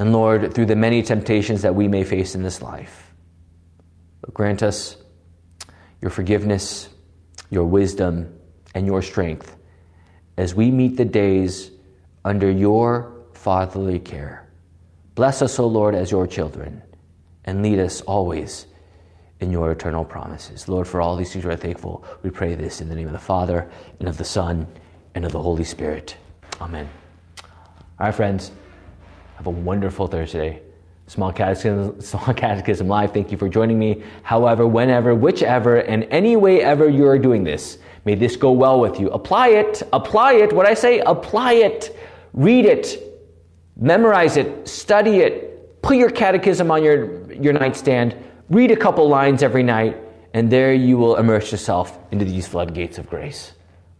And 0.00 0.14
Lord, 0.14 0.54
through 0.54 0.64
the 0.64 0.76
many 0.76 1.02
temptations 1.02 1.60
that 1.60 1.74
we 1.74 1.86
may 1.86 2.04
face 2.04 2.34
in 2.34 2.42
this 2.42 2.62
life, 2.62 3.12
grant 4.32 4.62
us 4.62 4.96
your 6.00 6.10
forgiveness, 6.10 6.88
your 7.50 7.64
wisdom, 7.64 8.34
and 8.74 8.86
your 8.86 9.02
strength 9.02 9.54
as 10.38 10.54
we 10.54 10.70
meet 10.70 10.96
the 10.96 11.04
days 11.04 11.70
under 12.24 12.50
your 12.50 13.12
fatherly 13.34 13.98
care. 13.98 14.48
Bless 15.16 15.42
us, 15.42 15.58
O 15.58 15.66
Lord, 15.66 15.94
as 15.94 16.10
your 16.10 16.26
children, 16.26 16.82
and 17.44 17.62
lead 17.62 17.78
us 17.78 18.00
always 18.00 18.66
in 19.40 19.50
your 19.50 19.70
eternal 19.70 20.06
promises. 20.06 20.66
Lord, 20.66 20.88
for 20.88 21.02
all 21.02 21.14
these 21.14 21.30
things 21.30 21.44
we 21.44 21.52
are 21.52 21.56
thankful. 21.56 22.06
We 22.22 22.30
pray 22.30 22.54
this 22.54 22.80
in 22.80 22.88
the 22.88 22.94
name 22.94 23.06
of 23.06 23.12
the 23.12 23.18
Father, 23.18 23.70
and 23.98 24.08
of 24.08 24.16
the 24.16 24.24
Son, 24.24 24.66
and 25.14 25.26
of 25.26 25.32
the 25.32 25.42
Holy 25.42 25.64
Spirit. 25.64 26.16
Amen. 26.58 26.88
All 27.98 28.06
right, 28.06 28.14
friends, 28.14 28.50
have 29.40 29.46
a 29.46 29.50
wonderful 29.50 30.06
Thursday. 30.06 30.60
Small 31.06 31.32
Catechism, 31.32 31.98
Small 32.02 32.34
Catechism 32.34 32.86
Live, 32.86 33.14
thank 33.14 33.32
you 33.32 33.38
for 33.38 33.48
joining 33.48 33.78
me. 33.78 34.02
However, 34.22 34.66
whenever, 34.66 35.14
whichever, 35.14 35.78
and 35.78 36.04
any 36.10 36.36
way 36.36 36.60
ever 36.60 36.90
you 36.90 37.06
are 37.06 37.18
doing 37.18 37.42
this, 37.42 37.78
may 38.04 38.14
this 38.14 38.36
go 38.36 38.52
well 38.52 38.78
with 38.78 39.00
you. 39.00 39.08
Apply 39.12 39.48
it, 39.48 39.82
apply 39.94 40.34
it. 40.34 40.52
What 40.52 40.66
I 40.66 40.74
say, 40.74 41.00
apply 41.06 41.54
it, 41.54 41.98
read 42.34 42.66
it, 42.66 43.02
memorize 43.78 44.36
it, 44.36 44.68
study 44.68 45.20
it, 45.20 45.80
put 45.80 45.96
your 45.96 46.10
catechism 46.10 46.70
on 46.70 46.84
your, 46.84 47.32
your 47.32 47.54
nightstand, 47.54 48.14
read 48.50 48.70
a 48.70 48.76
couple 48.76 49.08
lines 49.08 49.42
every 49.42 49.62
night, 49.62 49.96
and 50.34 50.52
there 50.52 50.74
you 50.74 50.98
will 50.98 51.16
immerse 51.16 51.50
yourself 51.50 51.98
into 52.10 52.26
these 52.26 52.46
floodgates 52.46 52.98
of 52.98 53.08
grace. 53.08 53.52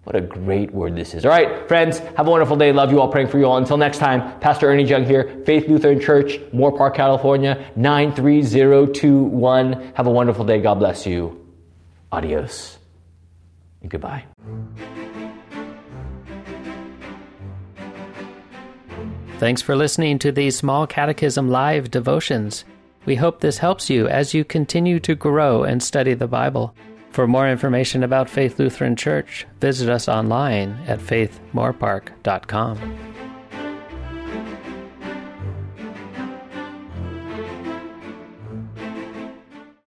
What 0.05 0.17
a 0.17 0.21
great 0.21 0.73
word 0.73 0.97
this 0.97 1.15
is. 1.15 1.27
All 1.27 1.31
right, 1.31 1.69
friends, 1.69 1.99
have 1.99 2.27
a 2.27 2.31
wonderful 2.31 2.57
day. 2.57 2.73
Love 2.73 2.91
you 2.91 3.01
all, 3.01 3.09
praying 3.09 3.29
for 3.29 3.39
you 3.39 3.47
all. 3.47 3.59
Until 3.59 3.77
next 3.77 3.99
time, 3.99 4.39
Pastor 4.41 4.71
Ernie 4.71 4.85
Jung 4.85 5.05
here, 5.05 5.43
Faith 5.45 5.69
Lutheran 5.69 6.01
Church, 6.01 6.39
Moorpark, 6.53 6.95
California, 6.95 7.71
93021. 7.77 9.93
Have 9.95 10.07
a 10.07 10.11
wonderful 10.11 10.45
day. 10.45 10.61
God 10.61 10.79
bless 10.79 11.07
you. 11.07 11.47
Adios 12.11 12.79
and 13.83 13.91
goodbye. 13.91 14.25
Thanks 19.39 19.63
for 19.63 19.75
listening 19.75 20.19
to 20.19 20.33
these 20.33 20.59
Small 20.59 20.87
Catechism 20.87 21.49
Live 21.49 21.91
devotions. 21.91 22.65
We 23.07 23.17
hope 23.17 23.41
this 23.41 23.59
helps 23.59 23.89
you 23.89 24.07
as 24.07 24.35
you 24.35 24.45
continue 24.45 25.01
to 25.01 25.15
grow 25.15 25.63
and 25.63 25.83
study 25.83 26.13
the 26.13 26.27
Bible. 26.27 26.75
For 27.11 27.27
more 27.27 27.49
information 27.49 28.05
about 28.05 28.31
Faith 28.31 28.59
Lutheran 28.59 28.97
Church, 28.97 29.47
visit 29.61 29.89
us 29.89 30.09
online 30.09 30.79
at 30.87 31.01
faithmoorpark.com. 31.01 33.10